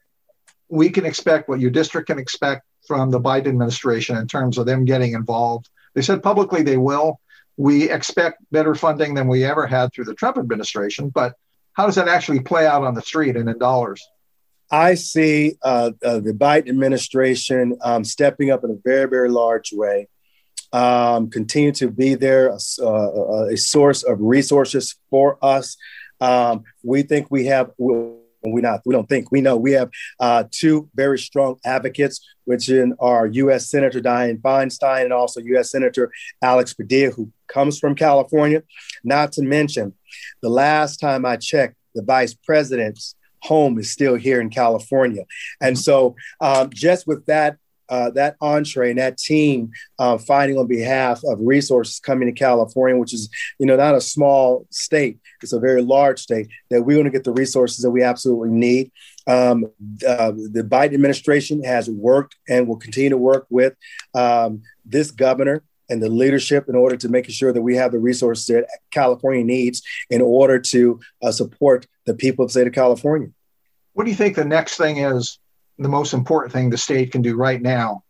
we 0.68 0.90
can 0.90 1.06
expect, 1.06 1.48
what 1.48 1.60
your 1.60 1.70
district 1.70 2.08
can 2.08 2.18
expect 2.18 2.62
from 2.86 3.10
the 3.10 3.20
Biden 3.20 3.48
administration 3.48 4.16
in 4.16 4.26
terms 4.26 4.58
of 4.58 4.66
them 4.66 4.84
getting 4.84 5.14
involved. 5.14 5.70
They 5.94 6.02
said 6.02 6.22
publicly 6.22 6.62
they 6.62 6.76
will. 6.76 7.20
We 7.56 7.90
expect 7.90 8.42
better 8.50 8.74
funding 8.74 9.14
than 9.14 9.28
we 9.28 9.44
ever 9.44 9.66
had 9.66 9.92
through 9.92 10.06
the 10.06 10.14
Trump 10.14 10.38
administration, 10.38 11.08
but 11.08 11.34
how 11.72 11.86
does 11.86 11.94
that 11.94 12.08
actually 12.08 12.40
play 12.40 12.66
out 12.66 12.82
on 12.82 12.94
the 12.94 13.02
street 13.02 13.36
and 13.36 13.48
in 13.48 13.58
dollars? 13.58 14.06
I 14.70 14.94
see 14.94 15.56
uh, 15.62 15.90
uh, 16.04 16.20
the 16.20 16.32
Biden 16.32 16.68
administration 16.68 17.76
um, 17.82 18.04
stepping 18.04 18.50
up 18.50 18.64
in 18.64 18.70
a 18.70 18.78
very, 18.84 19.08
very 19.08 19.28
large 19.28 19.72
way, 19.72 20.08
um, 20.72 21.30
continue 21.30 21.72
to 21.72 21.90
be 21.90 22.14
there, 22.14 22.52
uh, 22.52 23.46
a 23.46 23.56
source 23.56 24.02
of 24.02 24.18
resources 24.20 24.96
for 25.10 25.38
us. 25.42 25.76
Um, 26.20 26.64
we 26.82 27.02
think 27.02 27.28
we 27.30 27.46
have, 27.46 27.70
we 28.42 28.60
not 28.60 28.80
we 28.84 28.94
don't 28.94 29.08
think 29.08 29.30
we 29.30 29.40
know 29.40 29.56
we 29.56 29.72
have 29.72 29.90
uh, 30.18 30.44
two 30.50 30.88
very 30.94 31.18
strong 31.18 31.58
advocates, 31.64 32.26
which 32.44 32.68
in 32.68 32.94
our 32.98 33.26
U.S. 33.26 33.70
Senator 33.70 34.00
Dianne 34.00 34.40
Feinstein 34.40 35.04
and 35.04 35.12
also 35.12 35.40
U.S. 35.40 35.70
Senator 35.70 36.10
Alex 36.42 36.74
Padilla, 36.74 37.12
who 37.12 37.30
comes 37.48 37.78
from 37.78 37.94
California. 37.94 38.62
Not 39.04 39.32
to 39.32 39.42
mention, 39.42 39.94
the 40.42 40.48
last 40.48 40.98
time 40.98 41.24
I 41.24 41.36
checked, 41.36 41.76
the 41.94 42.02
vice 42.02 42.34
president's 42.34 43.14
home 43.42 43.78
is 43.78 43.90
still 43.90 44.16
here 44.16 44.40
in 44.40 44.50
California, 44.50 45.24
and 45.60 45.78
so 45.78 46.14
um, 46.40 46.70
just 46.72 47.06
with 47.06 47.26
that 47.26 47.56
uh, 47.90 48.10
that 48.10 48.36
entree 48.40 48.90
and 48.90 48.98
that 48.98 49.18
team 49.18 49.70
uh, 49.98 50.16
fighting 50.16 50.56
on 50.58 50.66
behalf 50.66 51.20
of 51.24 51.38
resources 51.40 52.00
coming 52.00 52.26
to 52.26 52.32
California, 52.32 52.96
which 52.96 53.12
is 53.12 53.28
you 53.58 53.66
know 53.66 53.76
not 53.76 53.94
a 53.94 54.00
small 54.00 54.66
state, 54.70 55.18
it's 55.42 55.52
a 55.52 55.60
very 55.60 55.82
large 55.82 56.20
state. 56.20 56.48
That 56.70 56.82
we're 56.82 56.96
going 56.96 57.04
to 57.04 57.10
get 57.10 57.24
the 57.24 57.32
resources 57.32 57.82
that 57.82 57.90
we 57.90 58.02
absolutely 58.02 58.50
need. 58.50 58.92
Um, 59.26 59.66
uh, 60.06 60.32
the 60.32 60.66
Biden 60.68 60.94
administration 60.94 61.62
has 61.64 61.90
worked 61.90 62.36
and 62.48 62.66
will 62.66 62.76
continue 62.76 63.10
to 63.10 63.18
work 63.18 63.46
with 63.50 63.74
um, 64.14 64.62
this 64.84 65.10
governor 65.10 65.62
and 65.90 66.02
the 66.02 66.08
leadership 66.08 66.68
in 66.68 66.76
order 66.76 66.96
to 66.96 67.08
making 67.08 67.32
sure 67.32 67.52
that 67.52 67.60
we 67.60 67.76
have 67.76 67.92
the 67.92 67.98
resources 67.98 68.46
that 68.46 68.66
California 68.90 69.44
needs 69.44 69.82
in 70.08 70.22
order 70.22 70.58
to 70.58 71.00
uh, 71.22 71.32
support 71.32 71.86
the 72.06 72.14
people 72.14 72.44
of 72.44 72.48
the 72.48 72.52
state 72.52 72.66
of 72.66 72.72
California. 72.72 73.28
What 73.92 74.04
do 74.04 74.10
you 74.10 74.16
think 74.16 74.36
the 74.36 74.44
next 74.44 74.76
thing 74.76 74.98
is, 74.98 75.38
the 75.80 75.88
most 75.88 76.12
important 76.12 76.52
thing 76.52 76.70
the 76.70 76.78
state 76.78 77.10
can 77.10 77.22
do 77.22 77.36
right 77.36 77.60
now 77.60 78.04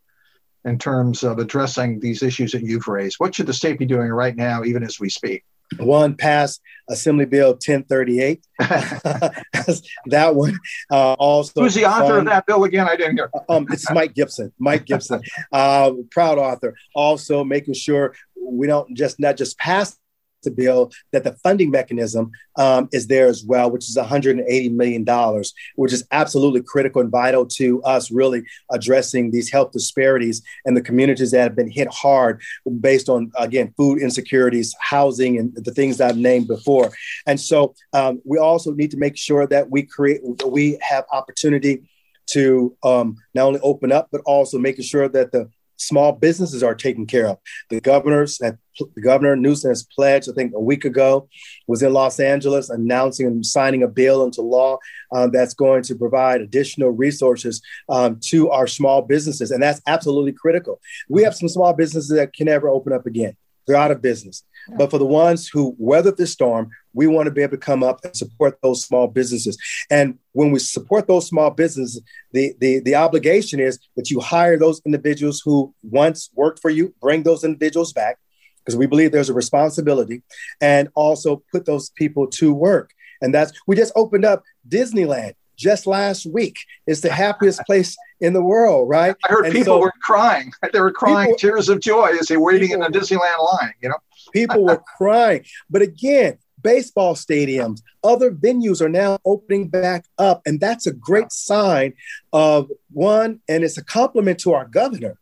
in 0.65 0.77
terms 0.77 1.23
of 1.23 1.39
addressing 1.39 1.99
these 1.99 2.21
issues 2.21 2.51
that 2.51 2.63
you've 2.63 2.87
raised? 2.87 3.15
What 3.17 3.33
should 3.33 3.47
the 3.47 3.53
state 3.53 3.79
be 3.79 3.85
doing 3.85 4.09
right 4.09 4.35
now, 4.35 4.63
even 4.63 4.83
as 4.83 4.99
we 4.99 5.09
speak? 5.09 5.43
One 5.77 6.15
passed 6.15 6.61
Assembly 6.89 7.25
Bill 7.25 7.51
1038. 7.51 8.43
that 8.59 10.35
one 10.35 10.59
uh, 10.91 11.13
also. 11.13 11.61
Who's 11.61 11.75
the 11.75 11.85
author 11.85 12.17
of 12.17 12.25
that 12.25 12.45
bill 12.45 12.65
again? 12.65 12.89
I 12.89 12.97
didn't 12.97 13.15
hear. 13.15 13.31
um, 13.47 13.65
it's 13.71 13.89
Mike 13.91 14.13
Gipson. 14.13 14.51
Mike 14.59 14.85
Gipson, 14.85 15.23
uh, 15.53 15.93
proud 16.11 16.37
author. 16.37 16.75
Also 16.93 17.45
making 17.45 17.75
sure 17.75 18.13
we 18.35 18.67
don't 18.67 18.95
just 18.97 19.17
not 19.17 19.37
just 19.37 19.57
pass 19.57 19.97
the 20.43 20.51
bill 20.51 20.91
that 21.11 21.23
the 21.23 21.33
funding 21.43 21.71
mechanism 21.71 22.31
um, 22.57 22.89
is 22.91 23.07
there 23.07 23.27
as 23.27 23.43
well, 23.43 23.71
which 23.71 23.89
is 23.89 23.97
$180 23.97 24.71
million, 24.73 25.43
which 25.75 25.93
is 25.93 26.05
absolutely 26.11 26.61
critical 26.61 27.01
and 27.01 27.11
vital 27.11 27.45
to 27.45 27.81
us 27.83 28.11
really 28.11 28.43
addressing 28.71 29.31
these 29.31 29.51
health 29.51 29.71
disparities 29.71 30.41
and 30.65 30.75
the 30.75 30.81
communities 30.81 31.31
that 31.31 31.41
have 31.41 31.55
been 31.55 31.71
hit 31.71 31.87
hard 31.91 32.41
based 32.79 33.09
on, 33.09 33.31
again, 33.37 33.73
food 33.77 34.01
insecurities, 34.01 34.75
housing, 34.79 35.37
and 35.37 35.53
the 35.55 35.73
things 35.73 36.01
I've 36.01 36.17
named 36.17 36.47
before. 36.47 36.91
And 37.25 37.39
so 37.39 37.75
um, 37.93 38.21
we 38.25 38.37
also 38.37 38.71
need 38.71 38.91
to 38.91 38.97
make 38.97 39.17
sure 39.17 39.47
that 39.47 39.69
we 39.69 39.83
create, 39.83 40.21
we 40.45 40.77
have 40.81 41.05
opportunity 41.11 41.83
to 42.27 42.75
um, 42.83 43.17
not 43.33 43.45
only 43.45 43.59
open 43.61 43.91
up, 43.91 44.07
but 44.11 44.21
also 44.25 44.57
making 44.57 44.85
sure 44.85 45.09
that 45.09 45.31
the 45.31 45.49
small 45.81 46.11
businesses 46.13 46.63
are 46.63 46.75
taken 46.75 47.05
care 47.05 47.27
of. 47.27 47.37
The 47.69 47.81
governors, 47.81 48.37
the 48.37 48.57
governor 49.03 49.35
Newsom 49.35 49.71
has 49.71 49.83
pledged, 49.83 50.29
I 50.29 50.33
think 50.33 50.53
a 50.55 50.59
week 50.59 50.85
ago, 50.85 51.27
was 51.67 51.81
in 51.83 51.93
Los 51.93 52.19
Angeles 52.19 52.69
announcing 52.69 53.27
and 53.27 53.45
signing 53.45 53.83
a 53.83 53.87
bill 53.87 54.23
into 54.23 54.41
law 54.41 54.77
um, 55.11 55.31
that's 55.31 55.53
going 55.53 55.83
to 55.83 55.95
provide 55.95 56.41
additional 56.41 56.91
resources 56.91 57.61
um, 57.89 58.19
to 58.25 58.49
our 58.49 58.67
small 58.67 59.01
businesses, 59.01 59.51
and 59.51 59.61
that's 59.61 59.81
absolutely 59.87 60.33
critical. 60.33 60.79
We 61.09 61.23
have 61.23 61.35
some 61.35 61.49
small 61.49 61.73
businesses 61.73 62.15
that 62.15 62.33
can 62.33 62.45
never 62.45 62.69
open 62.69 62.93
up 62.93 63.05
again; 63.05 63.35
they're 63.65 63.75
out 63.75 63.91
of 63.91 64.01
business. 64.01 64.43
But 64.77 64.91
for 64.91 64.97
the 64.97 65.05
ones 65.05 65.47
who 65.47 65.75
weathered 65.77 66.17
the 66.17 66.27
storm, 66.27 66.69
we 66.93 67.07
want 67.07 67.27
to 67.27 67.31
be 67.31 67.41
able 67.41 67.51
to 67.51 67.57
come 67.57 67.83
up 67.83 67.99
and 68.03 68.15
support 68.15 68.57
those 68.61 68.83
small 68.83 69.07
businesses. 69.07 69.57
And 69.89 70.17
when 70.33 70.51
we 70.51 70.59
support 70.59 71.07
those 71.07 71.27
small 71.27 71.49
businesses, 71.51 72.01
the, 72.31 72.53
the, 72.59 72.79
the 72.79 72.95
obligation 72.95 73.59
is 73.59 73.79
that 73.95 74.09
you 74.09 74.19
hire 74.19 74.57
those 74.57 74.81
individuals 74.85 75.41
who 75.43 75.73
once 75.83 76.29
worked 76.35 76.59
for 76.59 76.69
you, 76.69 76.93
bring 77.01 77.23
those 77.23 77.43
individuals 77.43 77.93
back, 77.93 78.17
because 78.59 78.77
we 78.77 78.87
believe 78.87 79.11
there's 79.11 79.29
a 79.29 79.33
responsibility, 79.33 80.21
and 80.59 80.89
also 80.95 81.43
put 81.51 81.65
those 81.65 81.89
people 81.91 82.27
to 82.27 82.53
work. 82.53 82.91
And 83.21 83.33
that's, 83.33 83.51
we 83.67 83.75
just 83.75 83.93
opened 83.95 84.25
up 84.25 84.43
Disneyland 84.67 85.33
just 85.57 85.87
last 85.87 86.25
week. 86.25 86.57
It's 86.87 87.01
the 87.01 87.11
happiest 87.11 87.61
place 87.65 87.95
in 88.21 88.33
the 88.33 88.41
world, 88.41 88.87
right? 88.87 89.15
I 89.25 89.31
heard 89.31 89.45
and 89.45 89.53
people 89.53 89.75
so, 89.75 89.79
were 89.81 89.93
crying. 90.01 90.53
They 90.71 90.79
were 90.79 90.91
crying 90.91 91.27
people, 91.27 91.39
tears 91.39 91.69
of 91.69 91.81
joy 91.81 92.11
as 92.19 92.27
they 92.27 92.37
were 92.37 92.45
waiting 92.45 92.69
people, 92.69 92.85
in 92.85 92.91
the 92.91 92.97
Disneyland 92.99 93.43
line, 93.59 93.73
you 93.81 93.89
know? 93.89 93.97
People 94.33 94.63
were 94.63 94.81
crying. 94.97 95.43
But 95.69 95.81
again, 95.81 96.37
baseball 96.61 97.15
stadiums, 97.15 97.81
other 98.03 98.31
venues 98.31 98.81
are 98.81 98.87
now 98.87 99.17
opening 99.25 99.67
back 99.67 100.05
up. 100.17 100.41
And 100.45 100.59
that's 100.59 100.87
a 100.87 100.93
great 100.93 101.31
sign 101.31 101.93
of 102.31 102.69
one, 102.91 103.41
and 103.49 103.63
it's 103.63 103.77
a 103.77 103.83
compliment 103.83 104.39
to 104.41 104.53
our 104.53 104.65
governor. 104.65 105.17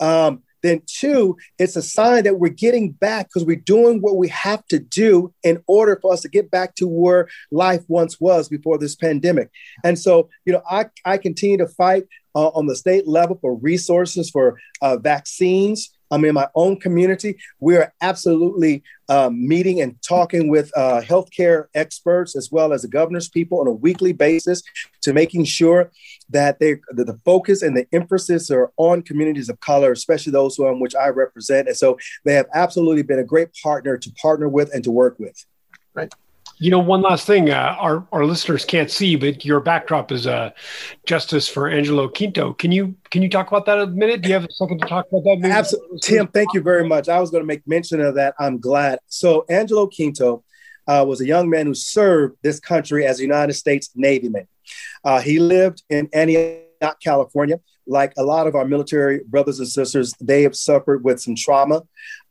Um, 0.00 0.42
then 0.62 0.82
two, 0.86 1.36
it's 1.58 1.76
a 1.76 1.82
sign 1.82 2.24
that 2.24 2.38
we're 2.38 2.48
getting 2.48 2.90
back 2.90 3.28
because 3.28 3.44
we're 3.44 3.56
doing 3.56 4.00
what 4.00 4.16
we 4.16 4.28
have 4.28 4.66
to 4.66 4.78
do 4.78 5.32
in 5.42 5.62
order 5.66 5.98
for 6.00 6.12
us 6.12 6.22
to 6.22 6.28
get 6.28 6.50
back 6.50 6.74
to 6.76 6.88
where 6.88 7.28
life 7.50 7.84
once 7.88 8.20
was 8.20 8.48
before 8.48 8.78
this 8.78 8.96
pandemic. 8.96 9.50
And 9.84 9.98
so, 9.98 10.28
you 10.44 10.52
know, 10.52 10.62
I, 10.68 10.86
I 11.04 11.18
continue 11.18 11.58
to 11.58 11.68
fight 11.68 12.04
uh, 12.36 12.48
on 12.48 12.66
the 12.66 12.76
state 12.76 13.08
level 13.08 13.36
for 13.40 13.56
resources 13.56 14.30
for 14.30 14.60
uh, 14.82 14.96
vaccines 14.96 15.90
I'm 16.10 16.24
in 16.24 16.34
my 16.34 16.48
own 16.54 16.78
community. 16.78 17.38
We 17.60 17.76
are 17.76 17.92
absolutely 18.00 18.82
um, 19.08 19.46
meeting 19.46 19.80
and 19.80 20.00
talking 20.02 20.48
with 20.48 20.70
uh, 20.76 21.00
healthcare 21.00 21.66
experts 21.74 22.36
as 22.36 22.50
well 22.52 22.72
as 22.72 22.82
the 22.82 22.88
governor's 22.88 23.28
people 23.28 23.60
on 23.60 23.66
a 23.66 23.72
weekly 23.72 24.12
basis 24.12 24.62
to 25.02 25.12
making 25.12 25.44
sure 25.44 25.90
that 26.30 26.58
they 26.58 26.80
that 26.90 27.06
the 27.06 27.18
focus 27.24 27.62
and 27.62 27.76
the 27.76 27.86
emphasis 27.92 28.50
are 28.50 28.72
on 28.76 29.02
communities 29.02 29.48
of 29.48 29.58
color, 29.60 29.92
especially 29.92 30.32
those 30.32 30.58
um, 30.58 30.80
which 30.80 30.94
I 30.94 31.08
represent. 31.08 31.68
And 31.68 31.76
so 31.76 31.98
they 32.24 32.34
have 32.34 32.46
absolutely 32.54 33.02
been 33.02 33.18
a 33.18 33.24
great 33.24 33.48
partner 33.62 33.96
to 33.96 34.10
partner 34.12 34.48
with 34.48 34.72
and 34.74 34.82
to 34.84 34.90
work 34.90 35.18
with. 35.18 35.44
Right. 35.94 36.12
You 36.58 36.70
know, 36.70 36.78
one 36.78 37.02
last 37.02 37.26
thing, 37.26 37.50
uh, 37.50 37.76
our 37.78 38.06
our 38.12 38.24
listeners 38.24 38.64
can't 38.64 38.90
see, 38.90 39.16
but 39.16 39.44
your 39.44 39.60
backdrop 39.60 40.10
is 40.10 40.26
uh, 40.26 40.50
justice 41.04 41.48
for 41.48 41.68
Angelo 41.68 42.08
Quinto. 42.08 42.54
Can 42.54 42.72
you 42.72 42.94
can 43.10 43.22
you 43.22 43.28
talk 43.28 43.48
about 43.48 43.66
that 43.66 43.78
a 43.78 43.86
minute? 43.86 44.22
Do 44.22 44.28
you 44.28 44.34
have 44.34 44.46
second 44.50 44.80
to 44.80 44.86
talk 44.86 45.06
about 45.10 45.24
that? 45.24 45.38
Maybe? 45.40 45.52
Absolutely, 45.52 45.98
Tim. 46.00 46.28
Thank 46.28 46.54
you 46.54 46.62
very 46.62 46.88
much. 46.88 47.10
I 47.10 47.20
was 47.20 47.30
going 47.30 47.42
to 47.42 47.46
make 47.46 47.66
mention 47.66 48.00
of 48.00 48.14
that. 48.14 48.34
I'm 48.38 48.58
glad. 48.58 49.00
So 49.08 49.44
Angelo 49.50 49.86
Quinto 49.86 50.44
uh, 50.86 51.04
was 51.06 51.20
a 51.20 51.26
young 51.26 51.50
man 51.50 51.66
who 51.66 51.74
served 51.74 52.36
this 52.42 52.58
country 52.58 53.06
as 53.06 53.18
a 53.18 53.22
United 53.22 53.54
States 53.54 53.90
Navyman. 53.96 54.46
Uh, 55.04 55.20
he 55.20 55.38
lived 55.38 55.82
in 55.90 56.08
Antioch, 56.12 57.00
California. 57.02 57.60
Like 57.88 58.14
a 58.18 58.24
lot 58.24 58.48
of 58.48 58.56
our 58.56 58.64
military 58.64 59.20
brothers 59.28 59.60
and 59.60 59.68
sisters, 59.68 60.12
they 60.20 60.42
have 60.42 60.56
suffered 60.56 61.04
with 61.04 61.20
some 61.20 61.36
trauma. 61.36 61.82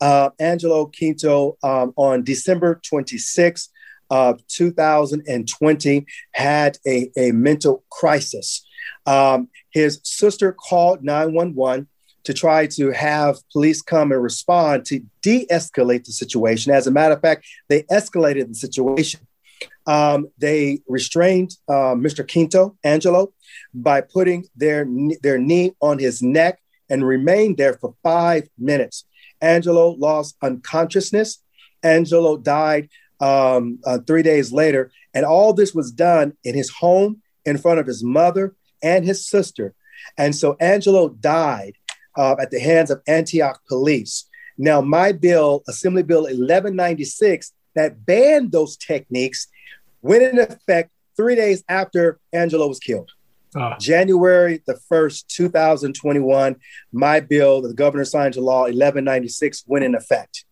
Uh, 0.02 0.32
Angelo 0.38 0.88
Quinto, 0.88 1.58
um, 1.64 1.94
on 1.96 2.24
December 2.24 2.82
26, 2.84 3.70
of 4.16 4.46
2020 4.48 6.06
had 6.34 6.78
a, 6.88 7.12
a 7.18 7.32
mental 7.32 7.84
crisis. 7.90 8.66
Um, 9.06 9.50
his 9.72 10.00
sister 10.04 10.54
called 10.54 11.04
911 11.04 11.88
to 12.24 12.34
try 12.34 12.66
to 12.66 12.92
have 12.92 13.38
police 13.52 13.82
come 13.82 14.12
and 14.12 14.24
respond 14.24 14.86
to 14.86 15.02
de 15.22 15.46
escalate 15.52 16.06
the 16.06 16.12
situation. 16.12 16.72
As 16.72 16.88
a 16.88 16.92
matter 16.92 17.14
of 17.14 17.22
fact, 17.22 17.46
they 17.70 17.84
escalated 17.84 18.48
the 18.48 18.56
situation. 18.56 19.22
Um, 19.86 20.30
they 20.38 20.80
restrained 20.88 21.52
uh, 21.70 21.94
Mr. 22.06 22.30
Quinto, 22.30 22.76
Angelo, 22.84 23.34
by 23.74 24.02
putting 24.02 24.46
their, 24.56 24.88
their 25.22 25.38
knee 25.38 25.74
on 25.82 26.00
his 26.00 26.24
neck 26.24 26.60
and 26.90 27.06
remained 27.06 27.58
there 27.58 27.74
for 27.74 27.96
five 28.02 28.48
minutes. 28.58 29.06
Angelo 29.42 29.92
lost 29.92 30.36
unconsciousness. 30.42 31.42
Angelo 31.84 32.38
died 32.38 32.90
um, 33.20 33.80
uh, 33.86 34.00
three 34.00 34.24
days 34.24 34.52
later. 34.52 34.92
And 35.14 35.26
all 35.26 35.54
this 35.54 35.74
was 35.74 35.92
done 35.92 36.36
in 36.44 36.56
his 36.56 36.70
home 36.70 37.22
in 37.46 37.58
front 37.58 37.80
of 37.80 37.88
his 37.88 38.04
mother 38.04 38.56
and 38.84 39.06
his 39.06 39.28
sister. 39.28 39.74
And 40.18 40.36
so 40.36 40.56
Angelo 40.60 41.10
died 41.10 41.74
uh, 42.18 42.36
at 42.40 42.52
the 42.52 42.60
hands 42.60 42.92
of 42.92 43.02
Antioch 43.08 43.62
police. 43.68 44.26
Now, 44.58 44.82
my 44.82 45.12
bill, 45.12 45.64
Assembly 45.68 46.04
Bill 46.04 46.24
1196, 46.24 47.52
that 47.76 48.06
banned 48.06 48.52
those 48.52 48.78
techniques, 48.78 49.48
went 50.02 50.24
into 50.24 50.50
effect 50.50 50.92
three 51.18 51.36
days 51.36 51.64
after 51.68 52.20
Angelo 52.34 52.68
was 52.68 52.80
killed. 52.80 53.12
Ah. 53.56 53.78
January 53.80 54.62
the 54.68 54.78
1st, 54.92 55.28
2021, 55.28 56.58
my 56.92 57.20
bill, 57.20 57.62
the 57.62 57.74
governor 57.74 58.04
signed 58.04 58.36
into 58.36 58.42
law 58.42 58.64
1196, 58.64 59.64
went 59.68 59.86
in 59.86 59.96
effect. 59.96 60.46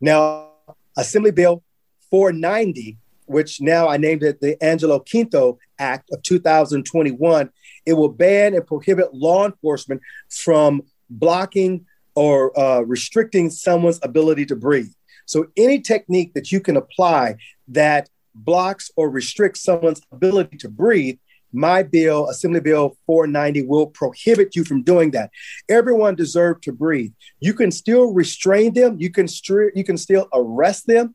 Now, 0.00 0.50
Assembly 0.96 1.30
Bill 1.30 1.62
490, 2.10 2.98
which 3.26 3.60
now 3.60 3.88
I 3.88 3.96
named 3.96 4.22
it 4.22 4.40
the 4.40 4.62
Angelo 4.62 4.98
Quinto 4.98 5.58
Act 5.78 6.10
of 6.12 6.22
2021, 6.22 7.50
it 7.86 7.92
will 7.94 8.08
ban 8.08 8.54
and 8.54 8.66
prohibit 8.66 9.14
law 9.14 9.46
enforcement 9.46 10.00
from 10.30 10.82
blocking 11.10 11.86
or 12.14 12.58
uh, 12.58 12.80
restricting 12.80 13.50
someone's 13.50 14.00
ability 14.02 14.46
to 14.46 14.56
breathe. 14.56 14.92
So, 15.26 15.46
any 15.56 15.80
technique 15.80 16.34
that 16.34 16.52
you 16.52 16.60
can 16.60 16.76
apply 16.76 17.36
that 17.68 18.08
blocks 18.34 18.90
or 18.96 19.08
restricts 19.08 19.62
someone's 19.62 20.02
ability 20.12 20.58
to 20.58 20.68
breathe, 20.68 21.18
my 21.54 21.84
bill, 21.84 22.28
Assembly 22.28 22.60
Bill 22.60 22.96
490, 23.06 23.62
will 23.62 23.86
prohibit 23.86 24.56
you 24.56 24.64
from 24.64 24.82
doing 24.82 25.12
that. 25.12 25.30
Everyone 25.68 26.16
deserves 26.16 26.60
to 26.62 26.72
breathe. 26.72 27.12
You 27.38 27.54
can 27.54 27.70
still 27.70 28.12
restrain 28.12 28.74
them. 28.74 28.96
You 28.98 29.10
can 29.10 29.28
you 29.74 29.84
can 29.84 29.96
still 29.96 30.28
arrest 30.34 30.86
them. 30.86 31.14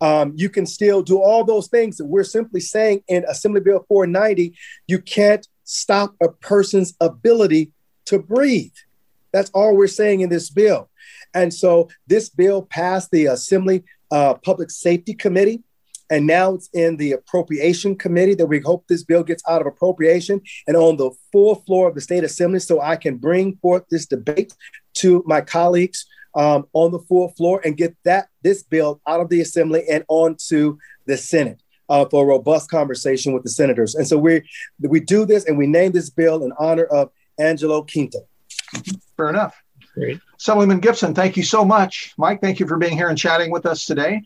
Um, 0.00 0.32
you 0.36 0.48
can 0.48 0.66
still 0.66 1.02
do 1.02 1.20
all 1.20 1.44
those 1.44 1.68
things. 1.68 1.98
that 1.98 2.06
we're 2.06 2.24
simply 2.24 2.60
saying 2.60 3.02
in 3.08 3.24
Assembly 3.28 3.60
Bill 3.60 3.84
490, 3.88 4.56
you 4.86 5.00
can't 5.00 5.46
stop 5.64 6.14
a 6.22 6.28
person's 6.28 6.94
ability 7.00 7.72
to 8.06 8.18
breathe. 8.18 8.72
That's 9.32 9.50
all 9.50 9.76
we're 9.76 9.86
saying 9.86 10.20
in 10.20 10.28
this 10.28 10.50
bill. 10.50 10.90
And 11.34 11.52
so 11.54 11.88
this 12.06 12.28
bill 12.28 12.62
passed 12.62 13.10
the 13.10 13.26
Assembly 13.26 13.84
uh, 14.10 14.34
Public 14.34 14.70
Safety 14.70 15.14
Committee. 15.14 15.62
and 16.10 16.26
now 16.26 16.54
it's 16.54 16.68
in 16.72 16.96
the 16.96 17.12
appropriation 17.12 17.94
committee 17.94 18.34
that 18.34 18.46
we 18.46 18.58
hope 18.58 18.84
this 18.88 19.04
bill 19.04 19.22
gets 19.22 19.44
out 19.48 19.60
of 19.60 19.66
appropriation 19.68 20.40
and 20.66 20.76
on 20.76 20.96
the 20.96 21.10
full 21.30 21.54
floor 21.54 21.88
of 21.88 21.94
the 21.94 22.00
state 22.00 22.24
assembly 22.24 22.58
so 22.58 22.80
I 22.80 22.96
can 22.96 23.16
bring 23.16 23.56
forth 23.62 23.84
this 23.88 24.06
debate 24.06 24.52
to 24.94 25.22
my 25.24 25.40
colleagues 25.40 26.06
um, 26.34 26.66
on 26.72 26.92
the 26.92 26.98
full 27.00 27.28
floor 27.30 27.60
and 27.64 27.76
get 27.76 27.96
that 28.04 28.28
this 28.42 28.62
bill 28.62 29.00
out 29.06 29.20
of 29.20 29.28
the 29.28 29.40
assembly 29.40 29.84
and 29.88 30.04
onto 30.08 30.78
the 31.06 31.16
Senate. 31.16 31.62
Uh, 31.88 32.08
for 32.08 32.22
a 32.22 32.26
robust 32.28 32.70
conversation 32.70 33.32
with 33.32 33.42
the 33.42 33.48
senators. 33.48 33.96
And 33.96 34.06
so 34.06 34.16
we 34.16 34.48
we 34.78 35.00
do 35.00 35.26
this 35.26 35.44
and 35.46 35.58
we 35.58 35.66
name 35.66 35.90
this 35.90 36.08
bill 36.08 36.44
in 36.44 36.52
honor 36.56 36.84
of 36.84 37.10
Angelo 37.36 37.82
Quinto. 37.82 38.20
Fair 39.16 39.28
enough. 39.28 39.60
Great. 39.94 40.20
Assemblyman 40.38 40.80
Gipson, 40.80 41.16
thank 41.16 41.36
you 41.36 41.42
so 41.42 41.64
much. 41.64 42.14
Mike, 42.16 42.40
thank 42.40 42.60
you 42.60 42.66
for 42.68 42.76
being 42.76 42.96
here 42.96 43.08
and 43.08 43.18
chatting 43.18 43.50
with 43.50 43.66
us 43.66 43.86
today. 43.86 44.22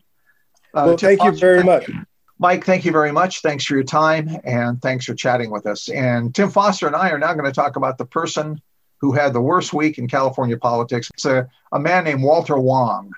Uh, 0.75 0.83
well, 0.85 0.97
thank 0.97 1.23
you 1.23 1.31
very 1.31 1.63
much. 1.63 1.89
Mike, 2.37 2.65
thank 2.65 2.85
you 2.85 2.91
very 2.91 3.11
much. 3.11 3.41
Thanks 3.41 3.65
for 3.65 3.75
your 3.75 3.83
time 3.83 4.29
and 4.43 4.81
thanks 4.81 5.05
for 5.05 5.15
chatting 5.15 5.49
with 5.49 5.65
us. 5.65 5.89
And 5.89 6.35
Tim 6.35 6.49
Foster 6.49 6.85
and 6.85 6.95
I 6.95 7.09
are 7.09 7.17
now 7.17 7.33
going 7.33 7.45
to 7.45 7.51
talk 7.51 7.77
about 7.77 7.97
the 7.97 8.05
person 8.05 8.61
who 9.01 9.11
had 9.11 9.33
the 9.33 9.41
worst 9.41 9.73
week 9.73 9.97
in 9.97 10.07
California 10.07 10.57
politics. 10.57 11.09
It's 11.13 11.25
a, 11.25 11.47
a 11.71 11.79
man 11.79 12.03
named 12.03 12.23
Walter 12.23 12.57
Wong, 12.57 13.11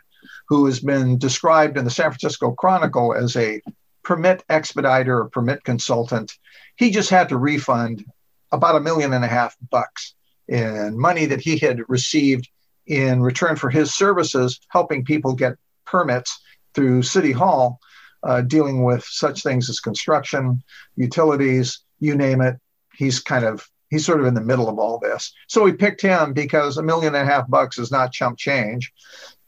who 0.47 0.65
has 0.65 0.79
been 0.79 1.17
described 1.17 1.77
in 1.77 1.85
the 1.85 1.91
San 1.91 2.11
Francisco 2.11 2.51
Chronicle 2.51 3.13
as 3.13 3.35
a 3.35 3.61
permit 4.03 4.43
expediter 4.49 5.19
or 5.19 5.29
permit 5.29 5.63
consultant. 5.63 6.33
He 6.75 6.91
just 6.91 7.09
had 7.09 7.29
to 7.29 7.37
refund 7.37 8.05
about 8.51 8.75
a 8.75 8.81
million 8.81 9.13
and 9.13 9.25
a 9.25 9.27
half 9.27 9.55
bucks 9.69 10.15
in 10.47 10.97
money 10.97 11.25
that 11.25 11.41
he 11.41 11.57
had 11.57 11.81
received 11.89 12.49
in 12.85 13.21
return 13.21 13.57
for 13.57 13.69
his 13.69 13.93
services 13.93 14.59
helping 14.69 15.03
people 15.03 15.33
get 15.33 15.55
permits 15.85 16.39
through 16.73 17.03
City 17.03 17.31
Hall, 17.31 17.79
uh, 18.23 18.41
dealing 18.41 18.83
with 18.83 19.03
such 19.03 19.43
things 19.43 19.69
as 19.69 19.79
construction, 19.79 20.63
utilities, 20.95 21.79
you 21.99 22.15
name 22.15 22.41
it. 22.41 22.55
He's 22.93 23.19
kind 23.19 23.45
of 23.45 23.67
he's 23.89 24.05
sort 24.05 24.19
of 24.19 24.25
in 24.25 24.33
the 24.33 24.41
middle 24.41 24.69
of 24.69 24.79
all 24.79 24.99
this. 24.99 25.33
So 25.47 25.63
we 25.63 25.73
picked 25.73 26.01
him 26.01 26.33
because 26.33 26.77
a 26.77 26.83
million 26.83 27.15
and 27.15 27.27
a 27.27 27.31
half 27.31 27.49
bucks 27.49 27.77
is 27.77 27.91
not 27.91 28.11
chump 28.11 28.37
change. 28.37 28.93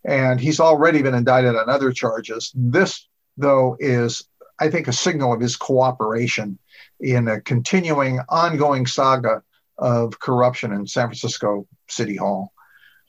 And 0.06 0.40
he's 0.40 0.60
already 0.60 1.02
been 1.02 1.14
indicted 1.14 1.56
on 1.56 1.70
other 1.70 1.92
charges. 1.92 2.52
This, 2.56 3.08
though, 3.38 3.76
is, 3.80 4.24
I 4.60 4.70
think, 4.70 4.88
a 4.88 4.94
signal 4.94 5.34
of 5.34 5.42
his 5.42 5.58
cooperation 5.58 6.58
in 7.00 7.28
a 7.28 7.42
continuing, 7.42 8.20
ongoing 8.30 8.88
saga 8.88 9.44
of 9.78 10.20
corruption 10.20 10.72
in 10.72 10.88
San 10.88 11.08
Francisco 11.08 11.68
City 11.90 12.16
Hall. 12.16 12.54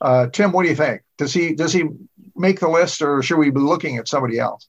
Uh, 0.01 0.27
Tim, 0.27 0.51
what 0.51 0.63
do 0.63 0.69
you 0.69 0.75
think? 0.75 1.01
Does 1.17 1.33
he 1.33 1.53
does 1.53 1.71
he 1.71 1.83
make 2.35 2.59
the 2.59 2.67
list, 2.67 3.01
or 3.01 3.21
should 3.21 3.37
we 3.37 3.51
be 3.51 3.59
looking 3.59 3.97
at 3.97 4.07
somebody 4.07 4.39
else? 4.39 4.67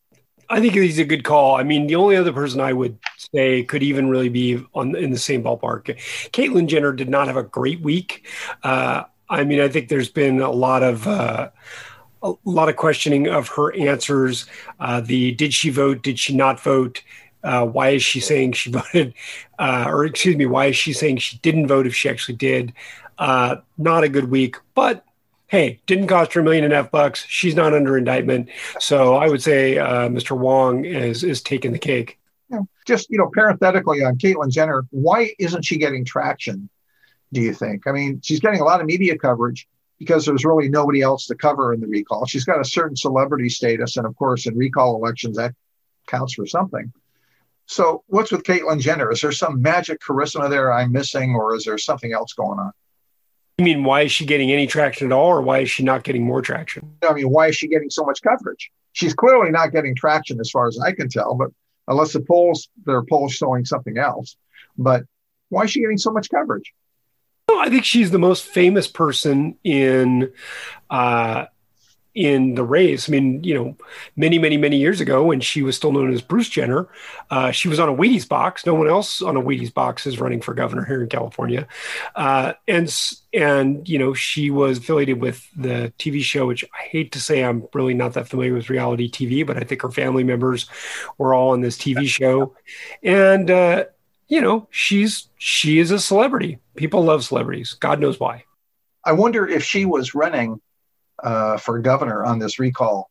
I 0.52 0.60
think 0.60 0.74
he's 0.74 0.98
a 0.98 1.04
good 1.06 1.24
call. 1.24 1.56
I 1.56 1.62
mean, 1.62 1.86
the 1.86 1.96
only 1.96 2.14
other 2.14 2.32
person 2.32 2.60
I 2.60 2.74
would 2.74 2.98
say 3.16 3.62
could 3.64 3.82
even 3.82 4.10
really 4.10 4.28
be 4.28 4.62
on 4.74 4.94
in 4.94 5.10
the 5.10 5.18
same 5.18 5.42
ballpark. 5.42 5.98
Caitlyn 6.32 6.66
Jenner 6.66 6.92
did 6.92 7.08
not 7.08 7.26
have 7.26 7.38
a 7.38 7.42
great 7.42 7.80
week. 7.80 8.26
Uh, 8.62 9.04
I 9.30 9.44
mean, 9.44 9.60
I 9.60 9.68
think 9.68 9.88
there's 9.88 10.10
been 10.10 10.42
a 10.42 10.50
lot 10.50 10.82
of 10.82 11.08
uh, 11.08 11.48
a 12.22 12.34
lot 12.44 12.68
of 12.68 12.76
questioning 12.76 13.28
of 13.28 13.48
her 13.48 13.74
answers. 13.74 14.44
Uh, 14.78 15.00
the 15.00 15.32
did 15.32 15.54
she 15.54 15.70
vote? 15.70 16.02
Did 16.02 16.18
she 16.18 16.36
not 16.36 16.60
vote? 16.60 17.02
Uh, 17.42 17.64
why 17.64 17.88
is 17.88 18.02
she 18.02 18.20
saying 18.20 18.52
she 18.52 18.70
voted? 18.72 19.14
Uh, 19.58 19.86
or 19.88 20.04
excuse 20.04 20.36
me, 20.36 20.44
why 20.44 20.66
is 20.66 20.76
she 20.76 20.92
saying 20.92 21.16
she 21.16 21.38
didn't 21.38 21.66
vote 21.66 21.86
if 21.86 21.94
she 21.94 22.10
actually 22.10 22.36
did? 22.36 22.74
Uh, 23.16 23.56
not 23.78 24.04
a 24.04 24.08
good 24.08 24.30
week, 24.30 24.56
but 24.74 25.02
hey, 25.52 25.78
didn't 25.84 26.06
cost 26.06 26.32
her 26.32 26.40
a 26.40 26.42
million 26.42 26.64
and 26.64 26.72
a 26.72 26.76
half 26.76 26.90
bucks. 26.90 27.26
She's 27.28 27.54
not 27.54 27.74
under 27.74 27.98
indictment. 27.98 28.48
So 28.80 29.16
I 29.16 29.28
would 29.28 29.42
say 29.42 29.76
uh, 29.76 30.08
Mr. 30.08 30.36
Wong 30.36 30.86
is 30.86 31.22
is 31.22 31.42
taking 31.42 31.72
the 31.72 31.78
cake. 31.78 32.18
Yeah. 32.48 32.60
Just 32.86 33.10
you 33.10 33.18
know, 33.18 33.28
parenthetically 33.32 34.02
on 34.02 34.16
Caitlyn 34.16 34.50
Jenner, 34.50 34.84
why 34.90 35.34
isn't 35.38 35.64
she 35.64 35.76
getting 35.76 36.06
traction? 36.06 36.70
Do 37.34 37.42
you 37.42 37.52
think? 37.52 37.86
I 37.86 37.92
mean, 37.92 38.20
she's 38.22 38.40
getting 38.40 38.60
a 38.60 38.64
lot 38.64 38.80
of 38.80 38.86
media 38.86 39.16
coverage 39.16 39.68
because 39.98 40.24
there's 40.24 40.44
really 40.44 40.70
nobody 40.70 41.02
else 41.02 41.26
to 41.26 41.34
cover 41.34 41.74
in 41.74 41.80
the 41.80 41.86
recall. 41.86 42.24
She's 42.24 42.44
got 42.44 42.58
a 42.58 42.64
certain 42.64 42.96
celebrity 42.96 43.50
status, 43.50 43.98
and 43.98 44.06
of 44.06 44.16
course, 44.16 44.46
in 44.46 44.56
recall 44.56 44.96
elections, 44.96 45.36
that 45.36 45.54
counts 46.06 46.32
for 46.32 46.46
something. 46.46 46.90
So, 47.66 48.04
what's 48.06 48.32
with 48.32 48.42
Caitlyn 48.42 48.80
Jenner? 48.80 49.12
Is 49.12 49.20
there 49.20 49.32
some 49.32 49.60
magic 49.60 50.00
charisma 50.00 50.48
there 50.48 50.72
I'm 50.72 50.92
missing, 50.92 51.34
or 51.34 51.54
is 51.54 51.64
there 51.64 51.78
something 51.78 52.12
else 52.14 52.32
going 52.32 52.58
on? 52.58 52.72
You 53.62 53.66
mean 53.76 53.84
why 53.84 54.02
is 54.02 54.10
she 54.10 54.26
getting 54.26 54.50
any 54.50 54.66
traction 54.66 55.06
at 55.06 55.12
all, 55.12 55.28
or 55.28 55.40
why 55.40 55.60
is 55.60 55.70
she 55.70 55.84
not 55.84 56.02
getting 56.02 56.24
more 56.24 56.42
traction? 56.42 56.96
I 57.08 57.12
mean, 57.12 57.30
why 57.30 57.46
is 57.46 57.54
she 57.54 57.68
getting 57.68 57.90
so 57.90 58.02
much 58.02 58.20
coverage? 58.20 58.72
She's 58.90 59.14
clearly 59.14 59.52
not 59.52 59.70
getting 59.70 59.94
traction, 59.94 60.40
as 60.40 60.50
far 60.50 60.66
as 60.66 60.80
I 60.80 60.90
can 60.90 61.08
tell. 61.08 61.36
But 61.36 61.50
unless 61.86 62.12
the 62.12 62.22
polls, 62.22 62.68
there 62.86 62.96
are 62.96 63.04
polls 63.04 63.34
showing 63.34 63.64
something 63.64 63.98
else. 63.98 64.34
But 64.76 65.04
why 65.50 65.62
is 65.62 65.70
she 65.70 65.80
getting 65.80 65.96
so 65.96 66.10
much 66.10 66.28
coverage? 66.28 66.72
Well, 67.48 67.60
I 67.60 67.70
think 67.70 67.84
she's 67.84 68.10
the 68.10 68.18
most 68.18 68.44
famous 68.46 68.88
person 68.88 69.56
in 69.62 70.32
uh, 70.90 71.44
in 72.14 72.54
the 72.54 72.64
race. 72.64 73.08
I 73.08 73.12
mean, 73.12 73.42
you 73.42 73.54
know, 73.54 73.76
many, 74.16 74.38
many, 74.38 74.56
many 74.56 74.76
years 74.76 75.00
ago 75.00 75.24
when 75.24 75.40
she 75.40 75.62
was 75.62 75.76
still 75.76 75.92
known 75.92 76.12
as 76.12 76.20
Bruce 76.20 76.48
Jenner, 76.48 76.88
uh, 77.30 77.50
she 77.50 77.68
was 77.68 77.80
on 77.80 77.88
a 77.88 77.94
Wheaties 77.94 78.28
box. 78.28 78.66
No 78.66 78.74
one 78.74 78.88
else 78.88 79.22
on 79.22 79.36
a 79.36 79.40
Wheaties 79.40 79.72
box 79.72 80.06
is 80.06 80.20
running 80.20 80.40
for 80.40 80.52
governor 80.52 80.84
here 80.84 81.02
in 81.02 81.08
California. 81.08 81.66
Uh, 82.14 82.52
and, 82.68 82.94
and, 83.32 83.88
you 83.88 83.98
know, 83.98 84.12
she 84.12 84.50
was 84.50 84.78
affiliated 84.78 85.20
with 85.20 85.48
the 85.56 85.92
TV 85.98 86.22
show, 86.22 86.46
which 86.46 86.64
I 86.64 86.82
hate 86.82 87.12
to 87.12 87.20
say 87.20 87.42
I'm 87.42 87.66
really 87.72 87.94
not 87.94 88.12
that 88.14 88.28
familiar 88.28 88.52
with 88.52 88.68
reality 88.68 89.10
TV, 89.10 89.46
but 89.46 89.56
I 89.56 89.60
think 89.60 89.80
her 89.82 89.90
family 89.90 90.24
members 90.24 90.68
were 91.16 91.32
all 91.32 91.50
on 91.50 91.62
this 91.62 91.78
TV 91.78 92.06
show. 92.06 92.54
And, 93.02 93.50
uh, 93.50 93.84
you 94.28 94.40
know, 94.40 94.68
she's, 94.70 95.28
she 95.38 95.78
is 95.78 95.90
a 95.90 95.98
celebrity. 95.98 96.58
People 96.76 97.04
love 97.04 97.24
celebrities. 97.24 97.72
God 97.74 98.00
knows 98.00 98.20
why. 98.20 98.44
I 99.04 99.12
wonder 99.12 99.48
if 99.48 99.64
she 99.64 99.84
was 99.84 100.14
running 100.14 100.60
uh, 101.22 101.56
for 101.56 101.78
governor 101.78 102.24
on 102.24 102.38
this 102.38 102.58
recall 102.58 103.10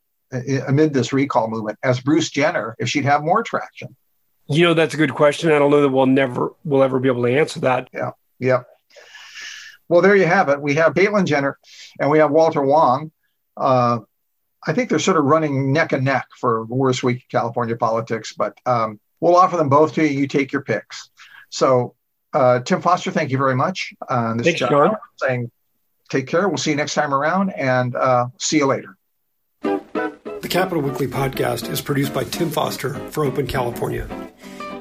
amid 0.66 0.92
this 0.94 1.12
recall 1.12 1.48
movement 1.48 1.78
as 1.82 2.00
Bruce 2.00 2.30
Jenner 2.30 2.74
if 2.78 2.88
she'd 2.88 3.04
have 3.04 3.22
more 3.22 3.42
traction? 3.42 3.94
You 4.48 4.64
know, 4.64 4.74
that's 4.74 4.94
a 4.94 4.96
good 4.96 5.14
question. 5.14 5.52
I 5.52 5.58
don't 5.58 5.70
know 5.70 5.82
that 5.82 5.88
we'll 5.88 6.06
never 6.06 6.52
we'll 6.64 6.82
ever 6.82 6.98
be 6.98 7.08
able 7.08 7.22
to 7.22 7.38
answer 7.38 7.60
that. 7.60 7.88
Yeah, 7.92 8.10
yeah. 8.38 8.62
Well, 9.88 10.00
there 10.00 10.16
you 10.16 10.26
have 10.26 10.48
it. 10.48 10.60
We 10.60 10.74
have 10.74 10.94
Caitlyn 10.94 11.26
Jenner 11.26 11.58
and 12.00 12.10
we 12.10 12.18
have 12.18 12.30
Walter 12.30 12.62
Wong. 12.62 13.12
Uh, 13.56 14.00
I 14.66 14.72
think 14.72 14.88
they're 14.88 14.98
sort 14.98 15.16
of 15.16 15.24
running 15.24 15.72
neck 15.72 15.92
and 15.92 16.04
neck 16.04 16.26
for 16.38 16.64
worst 16.64 17.02
week 17.02 17.26
California 17.30 17.76
politics, 17.76 18.32
but 18.32 18.56
um, 18.64 19.00
we'll 19.20 19.36
offer 19.36 19.56
them 19.56 19.68
both 19.68 19.94
to 19.94 20.02
you. 20.02 20.20
You 20.20 20.26
take 20.26 20.52
your 20.52 20.62
picks. 20.62 21.10
So, 21.50 21.94
uh, 22.32 22.60
Tim 22.60 22.80
Foster, 22.80 23.10
thank 23.10 23.30
you 23.30 23.38
very 23.38 23.56
much. 23.56 23.92
Uh, 24.08 24.34
this 24.34 24.46
Thanks, 24.46 24.60
John. 24.60 24.96
Saying 25.16 25.50
Take 26.12 26.26
care. 26.26 26.46
We'll 26.46 26.58
see 26.58 26.72
you 26.72 26.76
next 26.76 26.92
time 26.92 27.14
around 27.14 27.54
and 27.56 27.96
uh, 27.96 28.26
see 28.36 28.58
you 28.58 28.66
later. 28.66 28.98
The 29.62 30.48
Capitol 30.50 30.82
Weekly 30.82 31.06
podcast 31.06 31.70
is 31.70 31.80
produced 31.80 32.12
by 32.12 32.24
Tim 32.24 32.50
Foster 32.50 32.92
for 33.08 33.24
Open 33.24 33.46
California. 33.46 34.06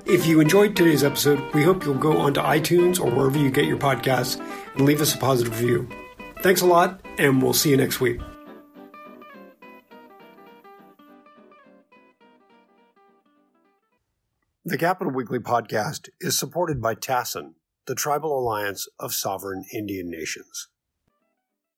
If 0.06 0.26
you 0.26 0.42
enjoyed 0.42 0.76
today's 0.76 1.06
episode, 1.06 1.42
we 1.54 1.64
hope 1.64 1.86
you'll 1.86 1.94
go 1.94 2.18
onto 2.18 2.42
iTunes 2.42 3.00
or 3.00 3.10
wherever 3.10 3.38
you 3.38 3.50
get 3.50 3.64
your 3.64 3.78
podcasts 3.78 4.46
and 4.74 4.82
leave 4.82 5.00
us 5.00 5.16
a 5.16 5.18
positive 5.18 5.58
review. 5.62 5.88
Thanks 6.42 6.60
a 6.60 6.66
lot, 6.66 7.00
and 7.18 7.42
we'll 7.42 7.54
see 7.54 7.70
you 7.70 7.78
next 7.78 8.02
week. 8.02 8.20
The 14.66 14.78
Capitol 14.78 15.14
Weekly 15.14 15.40
podcast 15.40 16.10
is 16.20 16.38
supported 16.38 16.82
by 16.82 16.96
TASIN, 16.96 17.54
the 17.86 17.96
Tribal 17.96 18.38
Alliance 18.38 18.90
of 19.00 19.14
Sovereign 19.14 19.64
Indian 19.74 20.10
Nations. 20.10 20.68